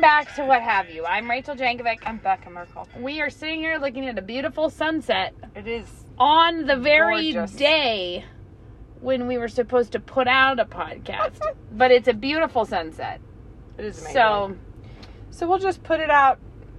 [0.00, 1.04] Welcome back to What Have You.
[1.04, 1.98] I'm Rachel Jankovic.
[2.06, 2.88] I'm Bekah Merkle.
[2.98, 5.86] We are sitting here looking at a beautiful sunset It is.
[6.18, 7.54] on the very Gorgeous.
[7.54, 8.24] day
[9.02, 11.38] when we were supposed to put out a podcast.
[11.72, 13.20] but it's a beautiful sunset.
[13.76, 14.14] It is amazing.
[14.14, 14.56] So
[15.32, 16.38] so we'll just put it out,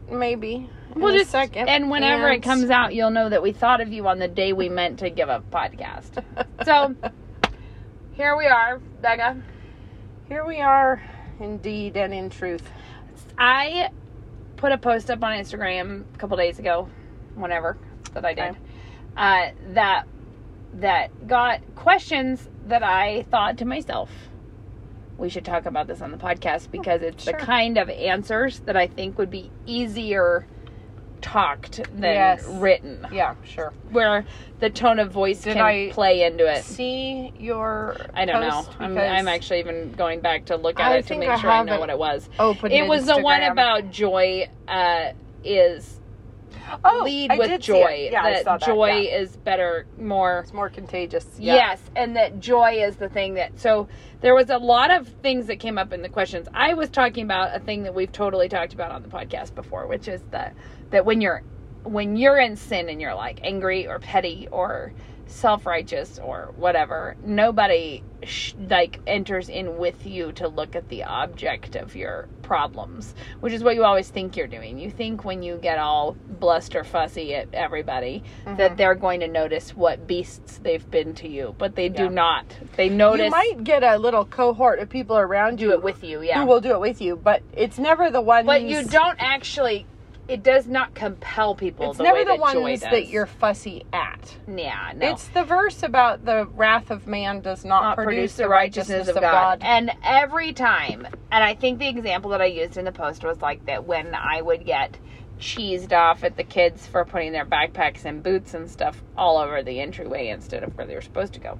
[0.10, 0.68] maybe.
[0.96, 1.70] in we'll a just second.
[1.70, 4.28] and whenever it And- comes out, you'll know that we thought of you on the
[4.28, 6.23] day we meant to give a podcast.
[6.66, 6.95] So
[8.14, 9.44] here we are, Bekah.
[10.28, 11.03] here we are,
[11.40, 12.67] indeed and in truth.
[13.38, 13.90] I
[14.58, 16.89] put a post up on Instagram a couple days ago,
[17.35, 17.77] whenever
[18.13, 18.55] that I did,
[19.17, 20.05] uh, that
[20.73, 24.09] that got questions that I thought to myself,
[25.17, 27.34] we should talk about this on the podcast because it's sure.
[27.34, 30.48] the kind of answers that I think would be easier
[31.21, 32.45] talked than Yes.
[32.48, 33.73] written, Yeah, sure.
[33.91, 34.25] where
[34.59, 36.63] the tone of voice Did can I play into it.
[36.63, 37.95] See your.
[38.13, 38.66] I don't know.
[38.80, 41.50] I'm, I'm actually even going back to look at I it to make I sure
[41.50, 42.30] I know what it was.
[42.39, 42.72] open.
[42.72, 45.13] It was the one about joy uh,
[45.44, 46.00] is
[46.83, 48.09] oh, lead I with joy.
[48.11, 48.66] Yeah, I that saw that.
[48.66, 49.19] joy yeah.
[49.19, 50.39] is better, more.
[50.39, 51.25] It's more contagious.
[51.38, 51.56] Yeah.
[51.56, 53.59] Yes, and that joy is the thing that.
[53.59, 53.88] So
[54.22, 56.47] there was a lot of things that came up in the questions.
[56.53, 59.88] I was talking about a thing that we've totally talked about on the podcast before,
[59.88, 60.56] which is that
[60.92, 61.44] that when you're
[61.84, 64.94] when you're in sin and you're like angry or petty or
[65.31, 71.75] self-righteous or whatever nobody sh- like enters in with you to look at the object
[71.75, 74.78] of your problems which is what you always think you're doing.
[74.78, 78.58] You think when you get all bluster fussy at everybody mm-hmm.
[78.58, 82.45] that they're going to notice what beasts they've been to you but they do not.
[82.75, 86.03] They notice You might get a little cohort of people around do you it with
[86.03, 86.42] you yeah.
[86.42, 89.86] who will do it with you, but it's never the one but you don't actually
[90.32, 94.38] it does not compel people It's the never the ones that you're fussy at.
[94.48, 98.47] yeah no It's the verse about the wrath of man does not, not produce, the
[98.47, 99.59] righteousness, of God.
[99.62, 103.41] And every time, and I think the example that I used in the post was
[103.41, 104.97] like that when I would get
[105.38, 109.62] cheesed off at the kids for putting their backpacks and boots and stuff all over
[109.62, 111.59] the entryway instead of where they were supposed to go.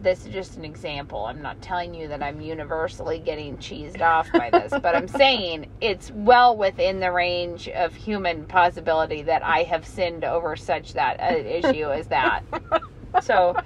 [0.00, 1.24] This is just an example.
[1.26, 5.70] I'm not telling you that I'm universally getting cheesed off by this, but I'm saying
[5.80, 11.20] it's well within the range of human possibility that I have sinned over such that
[11.20, 12.42] an issue as that.
[13.22, 13.56] So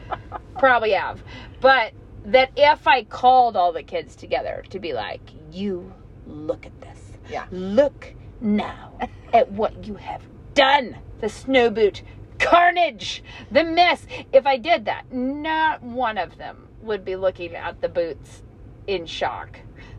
[0.59, 1.23] probably have.
[1.61, 1.93] But
[2.25, 5.21] that if I called all the kids together to be like,
[5.51, 5.93] you
[6.27, 6.99] look at this.
[7.29, 7.47] Yeah.
[7.51, 8.99] Look now
[9.33, 10.23] at what you have
[10.55, 10.97] done.
[11.21, 12.03] The snow boot
[12.43, 14.07] carnage, the mess.
[14.33, 18.43] If I did that, not one of them would be looking at the boots
[18.87, 19.59] in shock.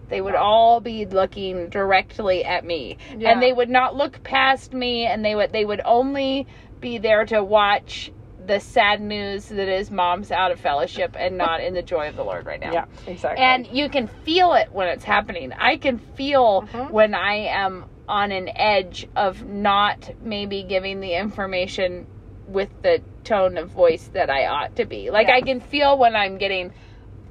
[0.09, 2.97] They would all be looking directly at me.
[3.17, 3.31] Yeah.
[3.31, 6.45] And they would not look past me and they would they would only
[6.79, 8.11] be there to watch
[8.45, 12.15] the sad news that is mom's out of fellowship and not in the joy of
[12.17, 12.73] the Lord right now.
[12.73, 13.43] Yeah, exactly.
[13.43, 15.53] And you can feel it when it's happening.
[15.53, 16.91] I can feel Mhm.
[16.91, 22.05] when I am on an edge of not maybe giving the information
[22.53, 25.09] with the tone of voice that I ought to be.
[25.09, 25.35] Like Yeah.
[25.35, 26.71] I can feel when I'm getting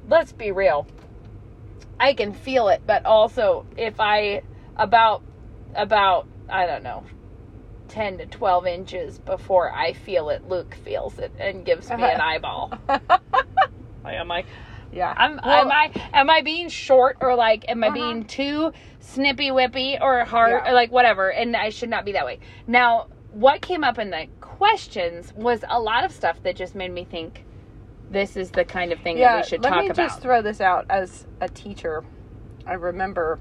[0.07, 0.85] let's be real.
[1.99, 4.41] I can feel it, but also if I
[4.75, 5.23] about
[5.75, 7.03] about I don't know
[7.87, 12.21] 10 to 12 inches before I feel it, Luke feels it and gives me an
[12.29, 12.73] eyeball.
[14.05, 14.45] I'm like,
[14.91, 15.13] yeah.
[15.15, 17.93] I'm, Well, am I am I being short or like am I Uh-huh.
[17.95, 20.71] being too snippy whippy or hard Yeah.
[20.71, 21.31] or like whatever?
[21.31, 22.39] And I should not be that way.
[22.67, 26.91] Now, what came up in the questions was a lot of stuff that just made
[26.91, 27.45] me think
[28.11, 29.85] this is the kind of thing yeah, that we should talk about.
[29.87, 32.03] let me just throw this out as a teacher.
[32.65, 33.39] I remember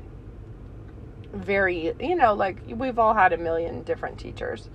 [1.34, 4.70] very, you know, like we've all had a million different teachers,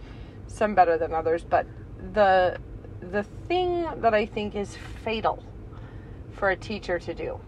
[0.46, 1.66] some better than others, but
[2.14, 2.58] the
[3.00, 5.44] the thing that I think is fatal
[6.32, 7.40] for a teacher to do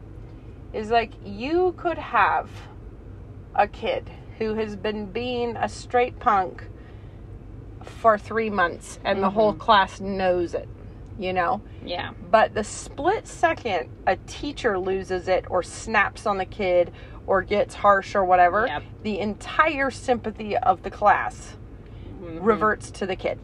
[0.73, 2.49] is like you could have
[3.53, 4.09] a kid
[4.39, 6.63] who has been being a straight punk
[7.89, 10.67] for 3 months and the whole class knows it,
[11.17, 11.61] you know?
[11.83, 12.11] yeah.
[12.31, 16.91] But the split second a teacher loses it or snaps on the kid
[17.27, 18.83] or gets harsh or whatever, Yep.
[19.03, 21.57] the entire sympathy of the class
[22.21, 22.39] Mhm.
[22.41, 23.39] reverts to the kid.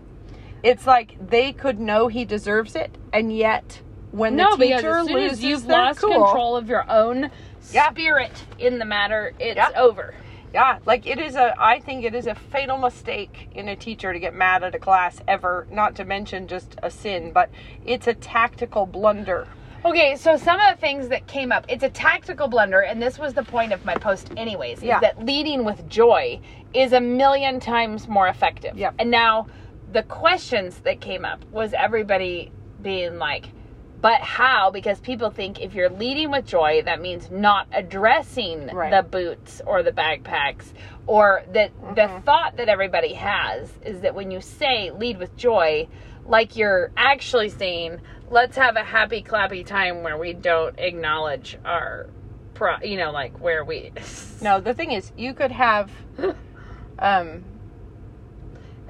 [0.64, 3.82] It's like they could know he deserves it, and yet
[4.12, 7.30] when no, the teacher loses you've lost cool, control of your own
[7.72, 7.90] Yeah.
[7.90, 9.70] spirit in the matter, it's Yeah.
[9.76, 10.14] over.
[10.56, 11.54] Yeah, like it is a.
[11.62, 14.80] I think it is a fatal mistake in a teacher to get mad at a
[14.80, 15.68] class ever.
[15.70, 17.50] Not to mention just a sin, but
[17.86, 19.50] it's a tactical blunder.
[19.84, 23.20] Okay, so some of the things that came up, it's a tactical blunder, and this
[23.20, 24.96] was the point of my post, anyways, Yeah.
[24.96, 26.40] is that leading with joy
[26.74, 28.78] is a million times more effective.
[28.78, 28.96] Yep.
[28.98, 29.48] And now
[29.92, 33.50] the questions that came up was everybody being like,
[34.06, 34.70] But how?
[34.70, 38.92] Because people think if you're leading with joy, that means not addressing Right.
[38.92, 40.74] the boots or the backpacks,
[41.08, 42.22] or that the Mhm.
[42.24, 45.88] thought that everybody has is that when you say lead with joy,
[46.24, 48.00] like you're actually saying,
[48.30, 52.06] let's have a happy, clappy time where we don't acknowledge our,
[52.54, 53.92] pro, you know, like where we.
[54.40, 55.90] No, the thing is, you could have,
[57.00, 57.44] um,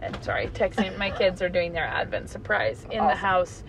[0.02, 0.98] I'm sorry, texting.
[0.98, 3.64] My kids are doing their Advent surprise in the house.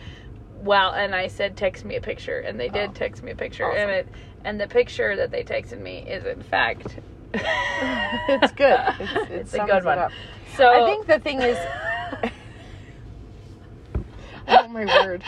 [0.62, 2.92] Well, and I said text me a picture, and they did Oh.
[2.94, 3.78] text me a picture, Awesome.
[3.78, 4.08] and it
[4.44, 6.98] and the picture that they texted me is in fact.
[7.34, 8.78] it's good.
[9.00, 10.10] It's, it It's a good one.
[10.56, 11.58] So I think the thing is,
[14.48, 15.22] oh my word.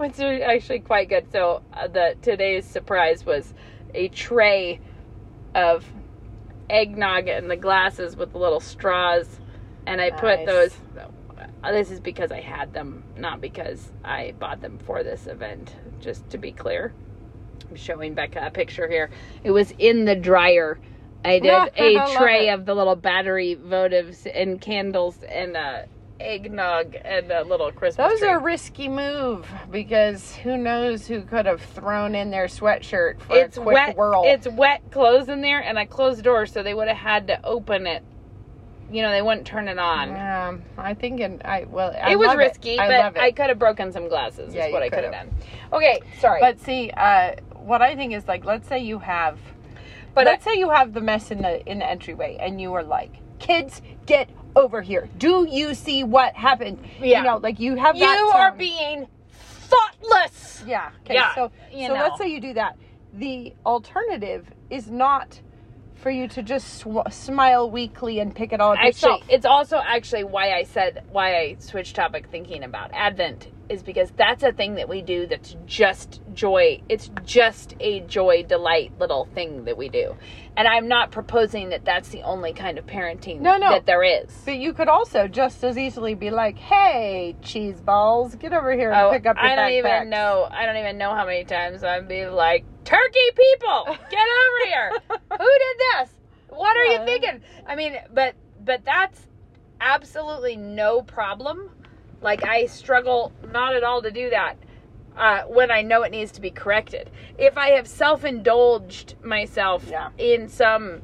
[0.00, 1.30] It's actually quite good.
[1.32, 3.54] So uh, the today's surprise was
[3.94, 4.80] a tray
[5.54, 5.84] of
[6.68, 9.40] eggnog and the glasses with the little straws,
[9.86, 10.76] and I put those.
[11.64, 15.74] Uh, This is because I had them, not because I bought them for this event.
[16.00, 16.92] Just to be clear,
[17.70, 19.10] I'm showing Bekah a picture here.
[19.42, 20.78] It was in the dryer.
[21.24, 25.82] I did a tray of the little battery votives and candles and uh,
[26.20, 28.28] eggnog and a little Christmas Those tree.
[28.28, 33.36] are a risky move because who knows who could have thrown in their sweatshirt for
[33.36, 33.96] it's a quick wet.
[33.96, 34.22] whirl.
[34.26, 37.26] It's wet clothes in there, and I closed the door, so they would have had
[37.28, 38.04] to open it.
[38.94, 40.10] You know, they wouldn't turn it on.
[40.10, 43.20] Um, I think, and I well, I it was risky, I but it.
[43.20, 44.54] I could have broken some glasses.
[44.54, 45.34] Yeah, is what I could have done.
[45.72, 49.40] Okay, sorry, But see, uh, what I think is like, let's say you have,
[50.14, 52.84] but let's say you have the mess in the in the entryway, and you are
[52.84, 53.10] like,
[53.40, 55.08] kids, get over here.
[55.18, 56.78] Do you see what happened?
[57.00, 57.18] Yeah.
[57.18, 59.08] You know, like you have you are being
[59.74, 60.62] thoughtless.
[60.66, 60.90] Yeah.
[61.04, 61.14] Okay.
[61.14, 62.00] Yeah, So, you so know.
[62.00, 62.76] let's say you do that.
[63.14, 65.40] The alternative is not
[66.04, 69.22] for you to just sw- smile weakly and pick it all up Actually, yourself.
[69.30, 74.12] it's also actually why I said why I switched topic thinking about Advent is because
[74.14, 76.82] that's a thing that we do that's just joy.
[76.90, 80.14] It's just a joy delight little thing that we do.
[80.56, 83.70] And I'm not proposing that that's the only kind of parenting No, no.
[83.70, 84.30] that there is.
[84.44, 88.92] But you could also just as easily be like, "Hey, cheese balls, get over here
[88.92, 90.46] and Oh, pick up your I don't backpacks." even know.
[90.50, 94.92] I don't even know how many times I'd be like, "Turkey people, get over here!
[95.10, 96.10] Who did this?
[96.50, 97.00] What are Yeah.
[97.00, 98.34] you thinking?" I mean, but
[98.64, 99.26] but that's
[99.80, 101.68] absolutely no problem.
[102.22, 104.54] Like I struggle not at all to do that
[105.16, 107.10] uh, when I know it needs to be corrected.
[107.38, 110.10] If I have self-indulged myself Yeah.
[110.18, 111.02] in some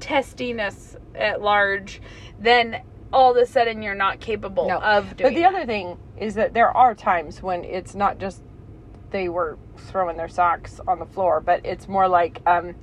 [0.00, 2.00] testiness at large,
[2.38, 4.78] then all of a sudden you're not capable No.
[4.80, 5.30] of doing.
[5.30, 5.54] But the that.
[5.54, 8.42] other thing is that there are times when it's not just
[9.10, 12.74] they were throwing their socks on the floor, but it's more like um,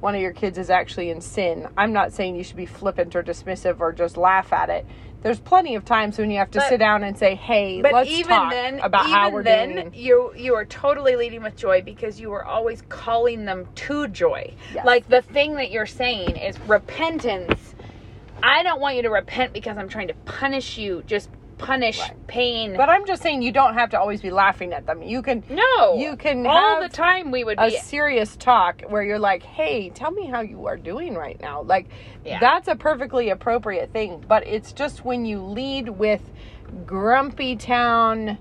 [0.00, 1.66] one of your kids is actually in sin.
[1.76, 4.86] I'm not saying you should be flippant or dismissive or just laugh at it.
[5.24, 7.94] There's plenty of times when you have to But- sit down and say, "Hey, But
[7.94, 11.42] let's even talk then, about even how we're then, doing." you you are totally leading
[11.42, 14.52] with joy because you are always calling them to joy.
[14.74, 14.84] Yes.
[14.84, 17.74] Like the thing that you're saying is repentance.
[18.42, 21.02] I don't want you to repent because I'm trying to punish you.
[21.06, 22.26] Just punish Right.
[22.26, 22.76] pain.
[22.76, 25.02] But I'm just saying you don't have to always be laughing at them.
[25.02, 27.30] You can no, you can all the time.
[27.30, 30.76] We would a be serious talk where you're like, "Hey, tell me how you are
[30.76, 31.88] doing right now." Like
[32.24, 32.40] Yeah.
[32.40, 36.22] that's a perfectly appropriate thing, but it's just when you lead with
[36.86, 38.38] grumpy town,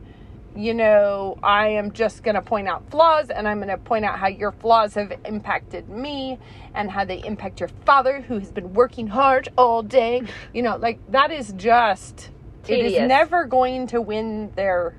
[0.55, 4.05] you know, I am just going to point out flaws and I'm going to point
[4.05, 6.37] out how your flaws have impacted me
[6.75, 10.21] and how they impact your father who has been working hard all day.
[10.53, 12.29] You know, like that is just
[12.67, 14.95] it is never going to win their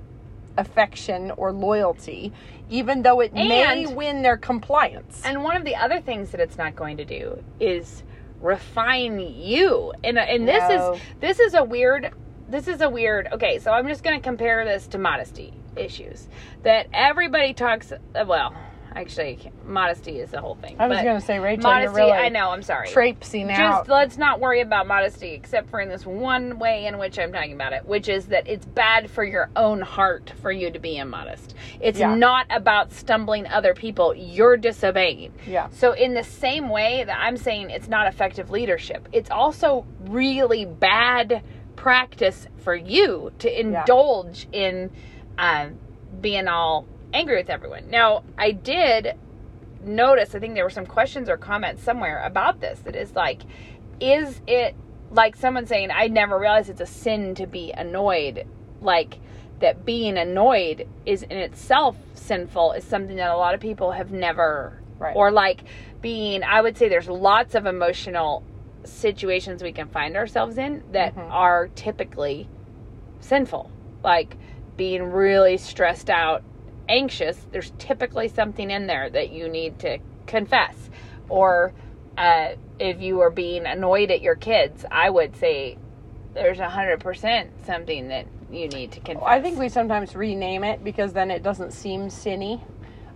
[0.56, 2.33] affection or loyalty
[2.71, 5.23] even though it may win their compliance.
[5.25, 8.02] And one of the other things that it's not going to do is
[8.40, 9.92] refine you.
[10.02, 10.94] And and this No.
[10.94, 12.12] is this is a weird
[12.49, 13.28] this is a weird.
[13.33, 16.28] Okay, so I'm just going to compare this to modesty issues
[16.62, 18.54] that everybody talks uh, well,
[18.94, 20.76] actually modesty is the whole thing.
[20.78, 22.88] I was going to say, Rachel, modesty you're really I know, I'm sorry.
[22.88, 23.56] traipsing out.
[23.56, 27.32] Just let's not worry about modesty except for in this one way in which I'm
[27.32, 30.78] talking about it, which is that it's bad for your own heart for you to
[30.78, 31.54] be immodest.
[31.80, 32.14] It's Yeah.
[32.14, 34.14] not about stumbling other people.
[34.14, 35.32] You're disobeying.
[35.46, 35.68] yeah.
[35.70, 40.64] So, in the same way that I'm saying it's not effective leadership, it's also really
[40.64, 41.42] bad
[41.76, 44.90] practice for you to indulge in
[45.38, 45.78] um,
[46.20, 47.88] being all angry with everyone.
[47.88, 49.14] Now, I did
[49.83, 53.42] notice, I think there were some questions or comments somewhere about this that is like,
[54.00, 54.75] is it
[55.11, 58.47] like someone saying, I never realized it's a sin to be annoyed?
[58.80, 59.18] Like,
[59.61, 64.11] that being annoyed is in itself sinful is something that a lot of people have
[64.11, 65.16] never Right.
[65.16, 65.64] or like
[66.00, 68.42] being i would say there's lots of emotional
[68.85, 71.30] situations we can find ourselves in that Mhm.
[71.30, 72.49] are typically
[73.21, 73.71] sinful
[74.04, 74.37] like
[74.76, 76.42] being really stressed out
[76.88, 80.91] anxious, there's typically something in there that you need to confess.
[81.29, 81.73] Or
[82.17, 85.79] uh, if you are being annoyed at your kids, I would say
[86.35, 89.25] there's a hundred percent something that you need to confess.
[89.26, 92.62] I think we sometimes rename it because then it doesn't seem sinny.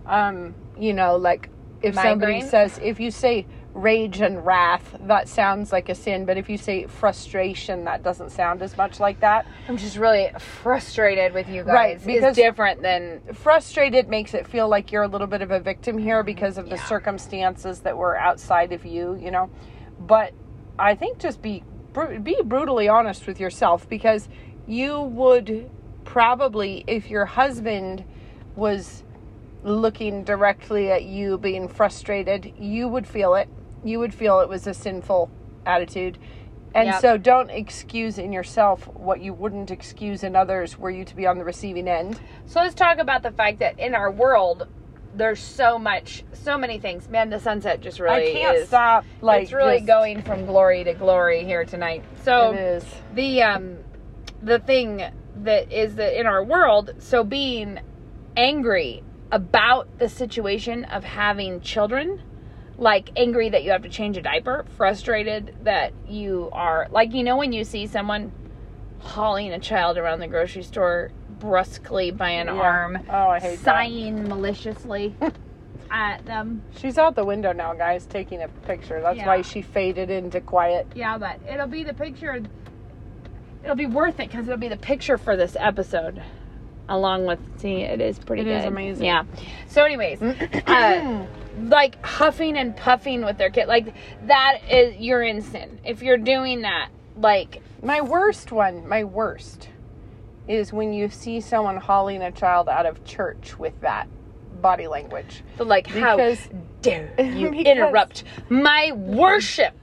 [0.05, 1.49] Um, you know, like
[1.81, 6.37] if somebody says, if you say rage and wrath, that sounds like a sin, but
[6.37, 9.45] if you say frustration, that doesn't sound as much like that.
[9.67, 11.73] I'm just really frustrated with you guys.
[11.73, 15.51] Right, it's because- different than Frustrated makes it feel like you're a little bit of
[15.51, 16.83] a victim here because of the Yeah.
[16.85, 19.49] circumstances that were outside of you, you know.
[19.99, 20.33] But
[20.77, 21.63] I think just be
[22.23, 24.29] be brutally honest with yourself because
[24.67, 25.69] you would
[26.05, 28.03] probably if your husband
[28.55, 29.03] was
[29.63, 33.49] looking directly at you being frustrated, you would feel it.
[33.83, 35.29] You would feel it was a sinful
[35.65, 36.17] attitude.
[36.75, 37.01] And Yep.
[37.01, 41.25] so don't excuse in yourself what you wouldn't excuse in others were you to be
[41.25, 42.19] on the receiving end.
[42.45, 44.67] So let's talk about the fact that in our world,
[45.15, 47.09] there's so much, so many things.
[47.09, 48.67] Man, the sunset just really I can't is.
[48.67, 52.03] stop like it's really just- going from glory to glory here tonight.
[52.23, 52.79] So
[53.15, 53.77] the um,
[54.43, 55.01] the thing
[55.37, 57.79] that is that in our world, so being
[58.37, 62.21] angry about the situation of having children,
[62.79, 67.23] like angry that you have to change a diaper, frustrated that you are like you
[67.23, 68.31] know when you see someone
[68.99, 72.53] hauling a child around the grocery store brusquely by an Yeah.
[72.53, 73.63] arm, Oh, I hate that.
[73.65, 75.13] sighing maliciously
[75.91, 76.61] at them.
[76.77, 79.01] She's out the window now, guys, taking a picture.
[79.01, 79.27] That's Yeah.
[79.27, 80.87] why she faded into quiet.
[80.95, 82.41] Yeah, but it'll be the picture.
[83.63, 86.21] It'll be worth it because it'll be the picture for this episode,
[86.89, 87.81] along with see.
[87.81, 88.41] It is pretty.
[88.41, 88.59] It good.
[88.59, 89.05] is amazing.
[89.05, 89.23] Yeah.
[89.67, 91.25] So, anyways, uh,
[91.63, 93.93] like huffing and puffing with their kid, like
[94.27, 96.89] that is you're in sin if you're doing that.
[97.17, 99.69] Like My worst one, my worst,
[100.47, 104.07] is when you see someone hauling a child out of church with that
[104.61, 105.43] body language.
[105.57, 106.49] the like how Because
[106.81, 109.73] dare you Because- interrupt my worship?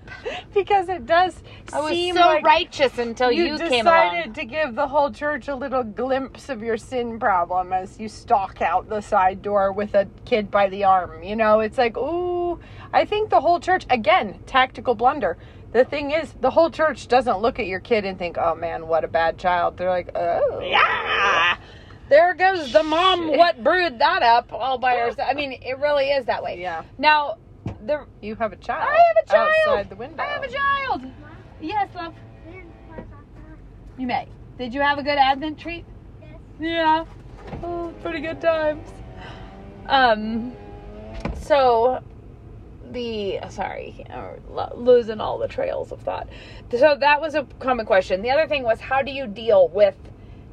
[0.54, 4.44] because it does I was seem so like righteous until you, you came decided to
[4.44, 8.88] give the whole church a little glimpse of your sin problem as you stalk out
[8.88, 11.22] the side door with a kid by the arm.
[11.22, 12.58] You know, it's like, ooh,
[12.92, 15.36] I think the whole church, again, tactical blunder.
[15.72, 18.86] The thing is, the whole church doesn't look at your kid and think, oh man,
[18.86, 19.76] what a bad child.
[19.76, 20.60] They're like, oh.
[20.60, 21.56] Yeah.
[22.08, 25.28] There goes the mom what brewed that up all by herself.
[25.28, 26.60] I mean, it really is that way.
[26.60, 26.84] Yeah.
[26.98, 27.36] Now,
[27.84, 28.88] the You have a child.
[28.88, 29.78] I have a child.
[29.78, 30.22] Outside the window.
[30.22, 31.02] I have a child.
[31.60, 32.14] Yes, love.
[33.98, 34.28] You may.
[34.58, 35.84] Did you have a good Advent treat?
[36.60, 37.04] Yeah.
[37.62, 38.88] Oh, pretty good times.
[39.86, 40.52] Um.
[41.40, 42.02] So,
[42.90, 46.28] the sorry, uh, lo- losing all the trails of thought.
[46.70, 48.22] So that was a common question.
[48.22, 49.96] The other thing was, how do you deal with,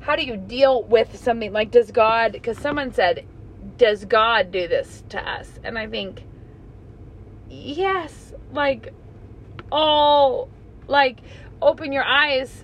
[0.04, 2.34] how do you deal with something like, does God?
[2.34, 3.26] Because someone said,
[3.78, 5.50] does God do this to us?
[5.64, 6.24] And I think,
[7.50, 8.34] yes.
[8.52, 8.94] Like,
[9.72, 10.50] all
[10.88, 11.20] like
[11.62, 12.64] open your eyes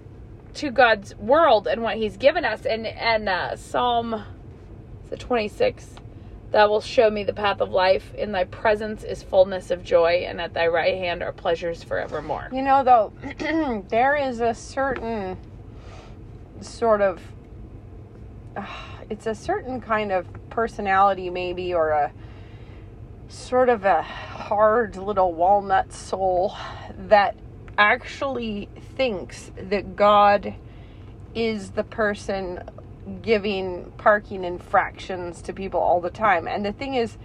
[0.54, 2.66] to God's world and what He's given us.
[2.66, 4.24] And and uh, Psalm,
[5.10, 5.96] the twenty six,
[6.52, 8.14] that will show me the path of life.
[8.16, 12.50] In Thy presence is fullness of joy, and at Thy right hand are pleasures forevermore.
[12.52, 15.38] You know, though, there is a certain
[16.62, 17.22] sort of,
[19.10, 22.12] it's a certain kind of personality, maybe, or a
[23.28, 26.56] sort of a hard little walnut soul
[26.98, 27.36] that
[27.78, 30.56] actually thinks that God
[31.36, 32.64] is the person
[33.22, 36.48] giving parking infractions to people all the time.
[36.48, 37.18] And the thing is,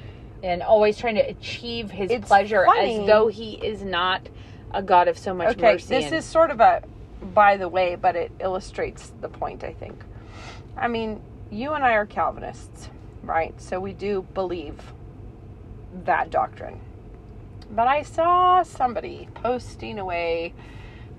[0.43, 3.00] And always trying to achieve His pleasure funny.
[3.00, 4.29] as though He is not
[4.73, 5.87] a God of so much okay, mercy.
[5.88, 6.83] this and- is sort of a
[7.33, 10.02] by the way, but it illustrates the point, I think.
[10.76, 12.90] I mean, you and I are Calvinists,
[13.23, 13.59] right?
[13.61, 14.93] So we do believe
[16.04, 16.81] that doctrine.
[17.71, 20.52] But I saw somebody posting away,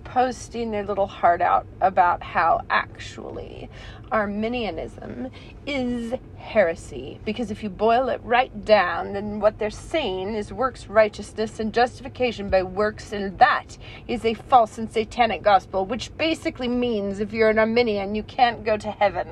[0.06, 3.70] posting their little heart out about how actually
[4.12, 5.30] Arminianism
[5.66, 7.20] is heresy.
[7.26, 11.74] Because if you boil it right down, then what they're saying is works righteousness and
[11.74, 17.34] justification by works, and that is a false and satanic gospel, which basically means if
[17.34, 19.28] you're an Arminian, you can't go to heaven.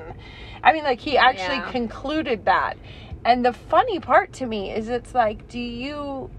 [0.62, 1.70] I mean, like, he actually Yeah.
[1.70, 2.76] concluded that.
[3.24, 6.30] And the funny part to me is it's like, do you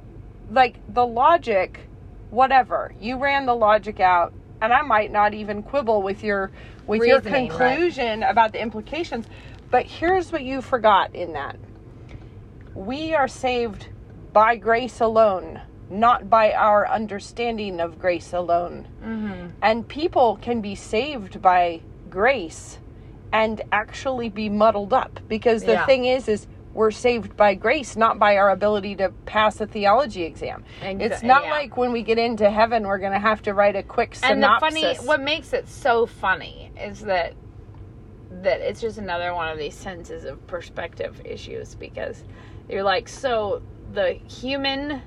[0.51, 1.88] like the logic
[2.29, 6.51] whatever you ran the logic out and i might not even quibble with your
[6.88, 7.75] with your Reasoning, right.
[7.77, 9.25] conclusion about the implications
[9.72, 11.58] but here's what you forgot in that
[12.74, 13.88] we are saved
[14.34, 19.51] by grace alone not by our understanding of grace alone Mhm.
[19.62, 22.79] and people can be saved by grace
[23.32, 25.86] and actually be muddled up because the Yeah.
[25.86, 30.24] thing is is we're saved by grace not by our ability to pass a theology
[30.24, 31.51] exam Exa- it's not yeah.
[31.51, 34.29] like when we get into heaven we're going to have to write a quick synopsis.
[34.32, 37.34] and the funny what makes it so funny is that
[38.29, 42.24] that it's just another one of these senses of perspective issues because
[42.70, 43.62] you're like so
[43.94, 45.01] the human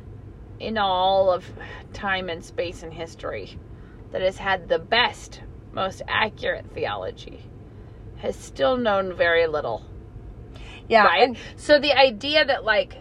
[0.59, 1.45] in all of
[1.93, 3.59] time and space and history
[4.11, 7.43] that has had the best most accurate theology
[8.17, 9.85] has still known very little
[10.89, 11.23] yeah right?
[11.23, 12.97] and- so the idea that like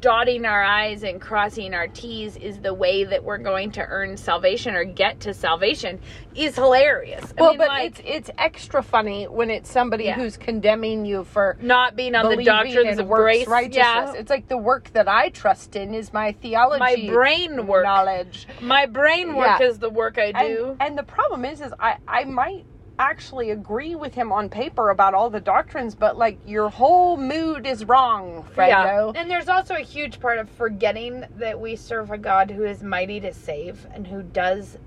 [0.00, 4.16] dotting our i's and crossing our t's is the way that we're going to earn
[4.16, 6.00] salvation or get to salvation
[6.34, 7.22] is hilarious.
[7.38, 10.14] I well mean, but like, it's it's extra funny when it's somebody Yeah.
[10.16, 13.46] who's condemning you for not being on the doctrines of grace.
[13.46, 13.76] righteousness.
[13.76, 14.12] Yeah.
[14.14, 17.84] It's like the work that i trust in is my theology my brain work.
[17.84, 18.48] knowledge.
[18.62, 19.66] My brain work Yeah.
[19.68, 20.70] is the work i do.
[20.80, 22.64] And, and the problem is, is I, I might
[22.98, 27.66] actually agree with him on paper about all the doctrines, but like your whole mood
[27.66, 28.68] is wrong, Fredo.
[29.14, 29.20] Yeah.
[29.20, 32.82] And there's also a huge part of forgetting that we serve a God who is
[32.82, 34.78] mighty to save and who does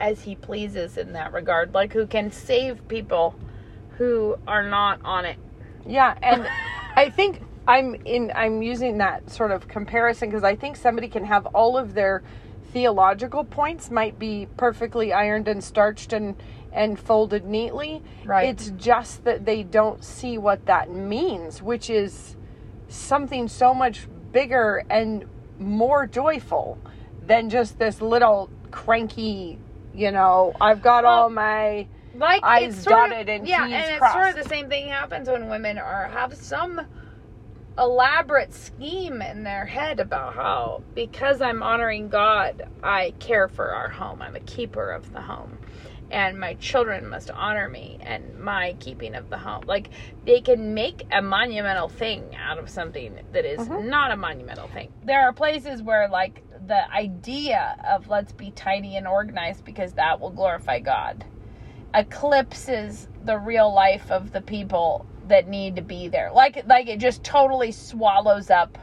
[0.00, 1.72] as he pleases in that regard.
[1.72, 3.34] Like who can save people
[3.96, 5.38] who are not on it.
[5.86, 6.46] Yeah, and
[6.96, 8.32] I think I'm in.
[8.34, 12.22] I'm using that sort of comparison because I think somebody can have all of their
[12.72, 16.34] theological points might be perfectly ironed and starched and
[16.74, 18.02] and folded neatly.
[18.24, 18.48] Right.
[18.48, 22.36] It's just that they don't see what that means, which is
[22.88, 25.24] something so much bigger and
[25.58, 26.78] more joyful
[27.24, 29.58] than just this little cranky.
[29.94, 34.14] You know, I've got all my Like sort dotted of, and yeah, and it's crossed.
[34.14, 36.80] sort of the same thing happens when women are have some
[37.78, 43.88] elaborate scheme in their head about how because I'm honoring God, I care for our
[43.88, 44.22] home.
[44.22, 45.58] I'm a keeper of the home.
[46.14, 49.64] And my children must honor me and my keeping of the home.
[49.66, 49.90] Like
[50.24, 53.86] they can make a monumental thing out of something that is Mhm.
[53.88, 54.92] not a monumental thing.
[55.02, 60.20] There are places where like the idea of let's be tidy and organized because that
[60.20, 61.24] will glorify God
[61.94, 66.30] eclipses the real life of the people that need to be there.
[66.32, 68.78] Like like it just totally swallows up.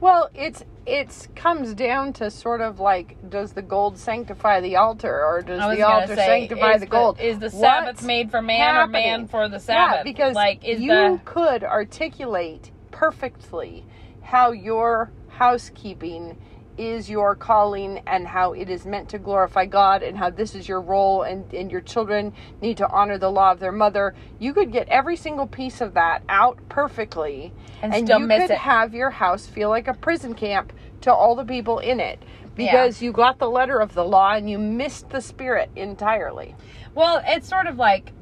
[0.00, 5.24] Well, it's it's comes down to sort of like does the gold sanctify the altar
[5.24, 7.20] or does the altar say, sanctify is the gold?
[7.20, 9.98] Is the What's Sabbath made for man or man for the Sabbath?
[9.98, 13.84] Yeah, because like is you the could articulate perfectly
[14.22, 16.36] how your housekeeping
[16.80, 20.66] is your calling and how it is meant to glorify God and how this is
[20.66, 24.14] your role and, and your children need to honor the law of their mother.
[24.38, 28.52] You could get every single piece of that out perfectly And still you miss could
[28.52, 28.58] it.
[28.58, 32.22] have your house feel like a prison camp to all the people in it
[32.56, 36.56] because you got the letter of the law and you missed the spirit entirely.
[36.94, 38.12] Well, it's sort of like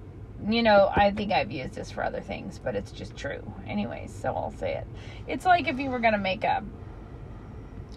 [0.46, 3.42] you know, I think I've used this for other things, but it's just true.
[3.66, 4.86] Anyways, so I'll say it.
[5.26, 6.62] It's like if you were going to make a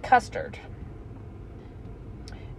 [0.01, 0.57] custard.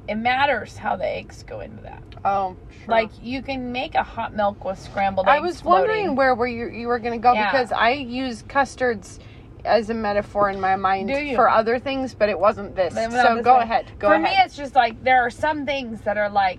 [0.09, 2.03] It matters how the eggs go into that.
[2.25, 2.89] Oh, sure.
[2.89, 5.43] Like you can make a hot milk with scrambled I eggs.
[5.45, 5.89] was floating.
[5.89, 7.51] wondering where were you you were going to go Yeah.
[7.51, 9.21] because I use custards
[9.65, 12.95] as a metaphor in my mind for other things, but it wasn't this.
[12.95, 13.63] So this go way.
[13.63, 13.87] ahead.
[14.01, 14.25] Go For ahead.
[14.25, 16.59] me, it's just like there are some things that are like,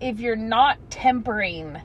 [0.00, 1.78] if you're not tempering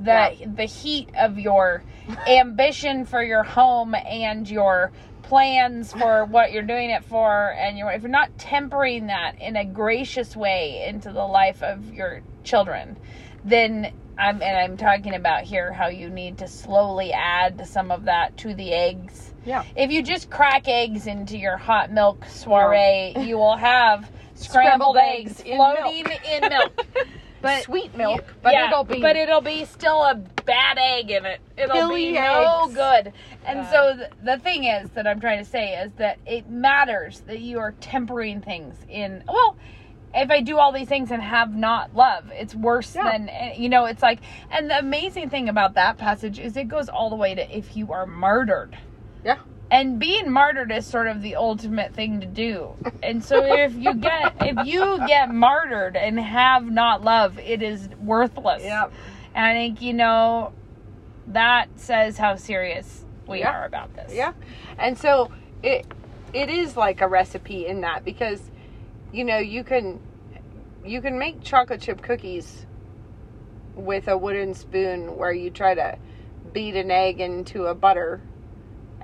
[0.00, 0.04] the
[0.40, 0.46] Yeah.
[0.56, 1.84] the heat of your
[2.26, 4.90] ambition for your home and your
[5.28, 9.56] plans for what you're doing it for, and you're if you're not tempering that in
[9.56, 12.96] a gracious way into the life of your children,
[13.44, 18.04] then I'm and I'm talking about here how you need to slowly add some of
[18.04, 19.64] that to the eggs yeah.
[19.76, 24.96] if you just crack eggs into your hot milk soiree, you will have scrambled, Scrambled
[24.96, 26.20] eggs, eggs in floating milk.
[26.28, 26.86] in milk.
[27.44, 31.10] But Sweet milk, you- but yeah, it'll be but it'll be still a bad egg
[31.10, 31.40] in it.
[31.56, 33.12] It'll be no good.
[33.44, 33.70] And Yeah.
[33.70, 37.40] so th- the thing is that I'm trying to say is that it matters that
[37.40, 39.22] you are tempering things in.
[39.28, 39.56] Well,
[40.14, 43.10] if I do all these things and have not love, it's worse Yeah.
[43.12, 43.84] than eh, you know.
[43.84, 47.34] It's like, and the amazing thing about that passage is it goes all the way
[47.34, 48.76] to if you are martyred
[49.24, 49.36] yeah.
[49.74, 53.94] And being martyred is sort of the ultimate thing to do and so if you
[53.94, 58.88] get if you get martyred and have not love it is worthless Yeah.
[59.34, 60.52] and i think you know
[61.26, 63.50] that says how serious we Yeah.
[63.50, 64.32] are about this Yeah.
[64.78, 65.30] And so
[65.62, 65.86] it
[66.32, 68.50] it is like a recipe in that because
[69.12, 70.00] you know, you can
[70.84, 72.66] you can make chocolate chip cookies
[73.74, 75.96] with a wooden spoon where you try to
[76.52, 78.20] beat an egg into a butter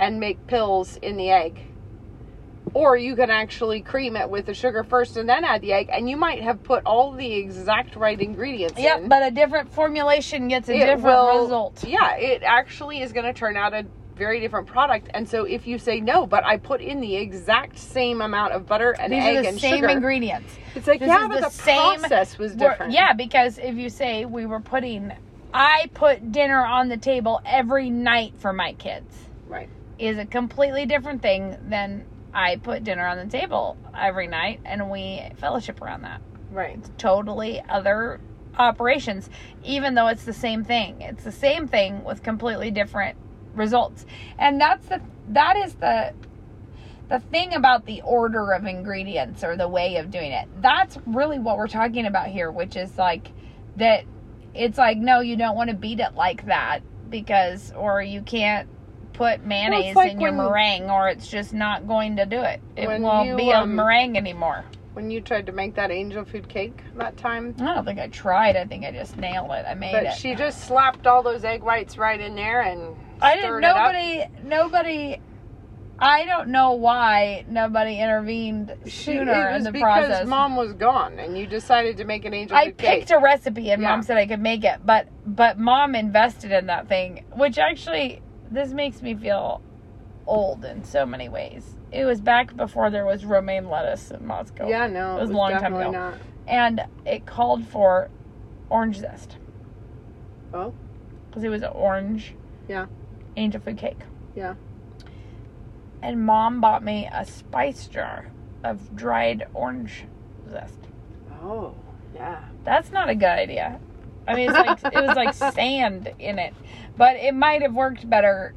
[0.01, 1.61] and make pills in the egg.
[2.73, 5.91] Or you can actually cream it with the sugar first and then add the egg,
[5.93, 9.09] and you might have put all the exact right ingredients Yep, in.
[9.09, 11.85] but a different formulation gets a it different will- result.
[11.87, 13.85] Yeah, it actually is going to turn out a
[14.17, 15.09] very different product.
[15.15, 18.67] And so if you say no, but I put in the exact same amount of
[18.67, 20.55] butter and These egg are the and same sugar, ingredients.
[20.75, 22.93] it's like This yeah, but the the, same- process was different.
[22.93, 25.11] Yeah, because if you say we were putting,
[25.53, 29.27] I put dinner on the table every night for my kids.
[30.01, 34.91] Is a completely different thing than I put dinner on the table every night and
[34.91, 36.23] we fellowship around that.
[36.51, 36.81] Right.
[36.99, 38.21] Totally other
[38.59, 39.29] operations,
[39.63, 41.03] even though it's the same thing.
[41.03, 43.19] It's the same thing with completely different
[43.55, 44.07] results.
[44.39, 46.15] And that's the that is the
[47.09, 50.49] the thing about the order of ingredients or the way of doing it.
[50.63, 53.33] That's really what we're talking about here, which is like
[53.77, 54.05] that
[54.55, 58.69] it's like no, you don't want to beat it like that because or you can't
[59.21, 62.59] put mayonnaise like in your meringue or it's just not going to do it.
[62.75, 64.65] It won't you, be a um, meringue anymore.
[64.95, 68.09] When you tried to make that angel food cake that time, I don't think I
[68.09, 68.57] tried.
[68.57, 69.67] I think I just nailed it.
[69.69, 70.15] I made but it.
[70.15, 73.45] she just slapped all those egg whites right in there and I didn't.
[73.45, 73.77] stirred it up.
[73.77, 74.25] Nobody.
[74.43, 75.21] Nobody.
[75.99, 80.27] I don't know why nobody intervened sooner in the because process.
[80.27, 83.01] mom was gone and you decided to make an angel I food cake.
[83.01, 83.91] picked a recipe and Yeah.
[83.91, 88.23] mom said I could make it, but but mom invested in that thing, which actually
[88.51, 89.61] this makes me feel
[90.27, 91.77] old in so many ways.
[91.93, 94.69] It was back before there was romaine lettuce in Moscow.
[94.69, 95.91] yeah, no, It was a long time ago.
[95.91, 96.15] not.
[96.47, 98.11] And it called for
[98.69, 99.37] orange zest.
[100.53, 100.73] Oh.
[101.29, 102.35] Because it was an orange.
[102.69, 102.87] Yeah.
[103.37, 103.99] Angel food cake.
[104.35, 104.55] Yeah.
[106.03, 108.31] And mom bought me a spice jar
[108.65, 110.05] of dried orange
[110.51, 110.79] zest.
[111.43, 111.75] Oh,
[112.15, 112.45] yeah.
[112.65, 113.81] That's not a good idea.
[114.29, 116.55] I mean, it's like it was like sand in it,
[116.97, 118.55] but it might have worked better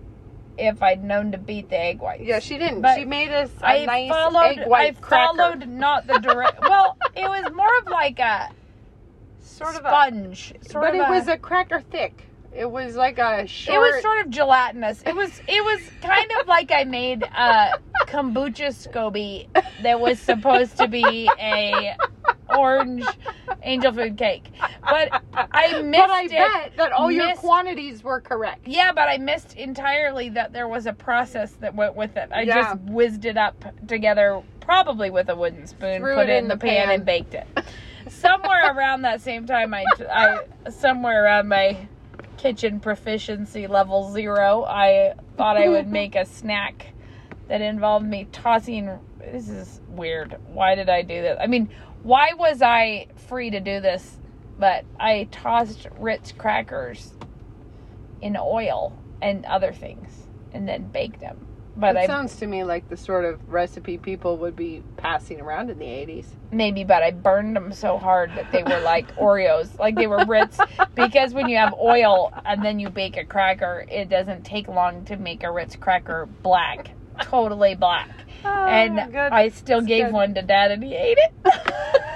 [0.58, 2.24] if I'd known to beat the egg whites.
[2.24, 2.82] Yeah, she didn't.
[2.82, 4.44] But she made us a I nice followed.
[4.60, 5.38] egg white I cracker.
[5.38, 6.62] followed not the direct.
[6.62, 8.50] well, it was more of like a
[9.40, 10.54] sort of a, sponge.
[10.72, 12.26] but of it a- was a cracker thick.
[12.56, 13.76] It was like a short.
[13.76, 15.02] It was sort of gelatinous.
[15.08, 19.48] It was it was kind of like I made a kombucha scoby
[19.82, 21.96] that was supposed to be a
[22.58, 23.06] orange
[23.64, 24.46] angel food cake,
[24.82, 26.30] but I missed but I it.
[26.32, 28.68] bet that all your quantities were correct.
[28.68, 32.30] Yeah, but I missed entirely that there was a process that went with it.
[32.34, 32.56] I Yeah.
[32.56, 36.48] just whizzed it up together, probably with a wooden spoon, Threw put it in in
[36.48, 36.96] the, the pan, pan.
[36.96, 37.48] and baked it.
[38.10, 41.88] somewhere around that same time, I, I somewhere around my
[42.38, 46.88] kitchen proficiency level zero, I thought I would make a snack
[47.48, 48.90] that involved me tossing.
[49.20, 50.36] This is weird.
[50.48, 51.38] Why did I do this?
[51.40, 51.70] I mean,
[52.04, 54.20] why was I free to do this?
[54.60, 57.14] But I tossed Ritz crackers
[58.22, 61.48] in oil and other things, and then baked them.
[61.76, 65.42] But That I sounds to me like the sort of recipe people would be passing
[65.42, 66.28] around in the 80s.
[66.52, 70.24] maybe, but I burned them so hard that they were like Oreos, like they were
[70.26, 70.60] Ritz.
[70.94, 75.04] Because when you have oil and then you bake a cracker, it doesn't take long
[75.06, 78.10] to make a Ritz cracker black, totally black.
[78.46, 79.32] Oh, and Oh, good.
[79.32, 80.14] I still It's gave good.
[80.14, 81.34] one to Dad, and he ate it.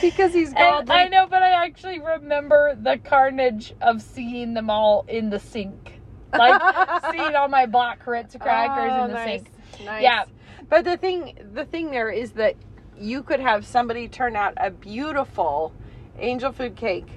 [0.00, 0.94] because he's And godly.
[0.94, 6.00] I know, but I actually remember the carnage of seeing them all in the sink.
[6.32, 6.60] Like
[7.12, 9.50] seeing all my black Ritz crackers Oh, in the nice, sink.
[9.84, 10.02] Nice.
[10.02, 10.24] Yeah.
[10.70, 12.54] But the thing the thing there is that
[12.98, 15.74] you could have somebody turn out a beautiful
[16.18, 17.08] angel food cake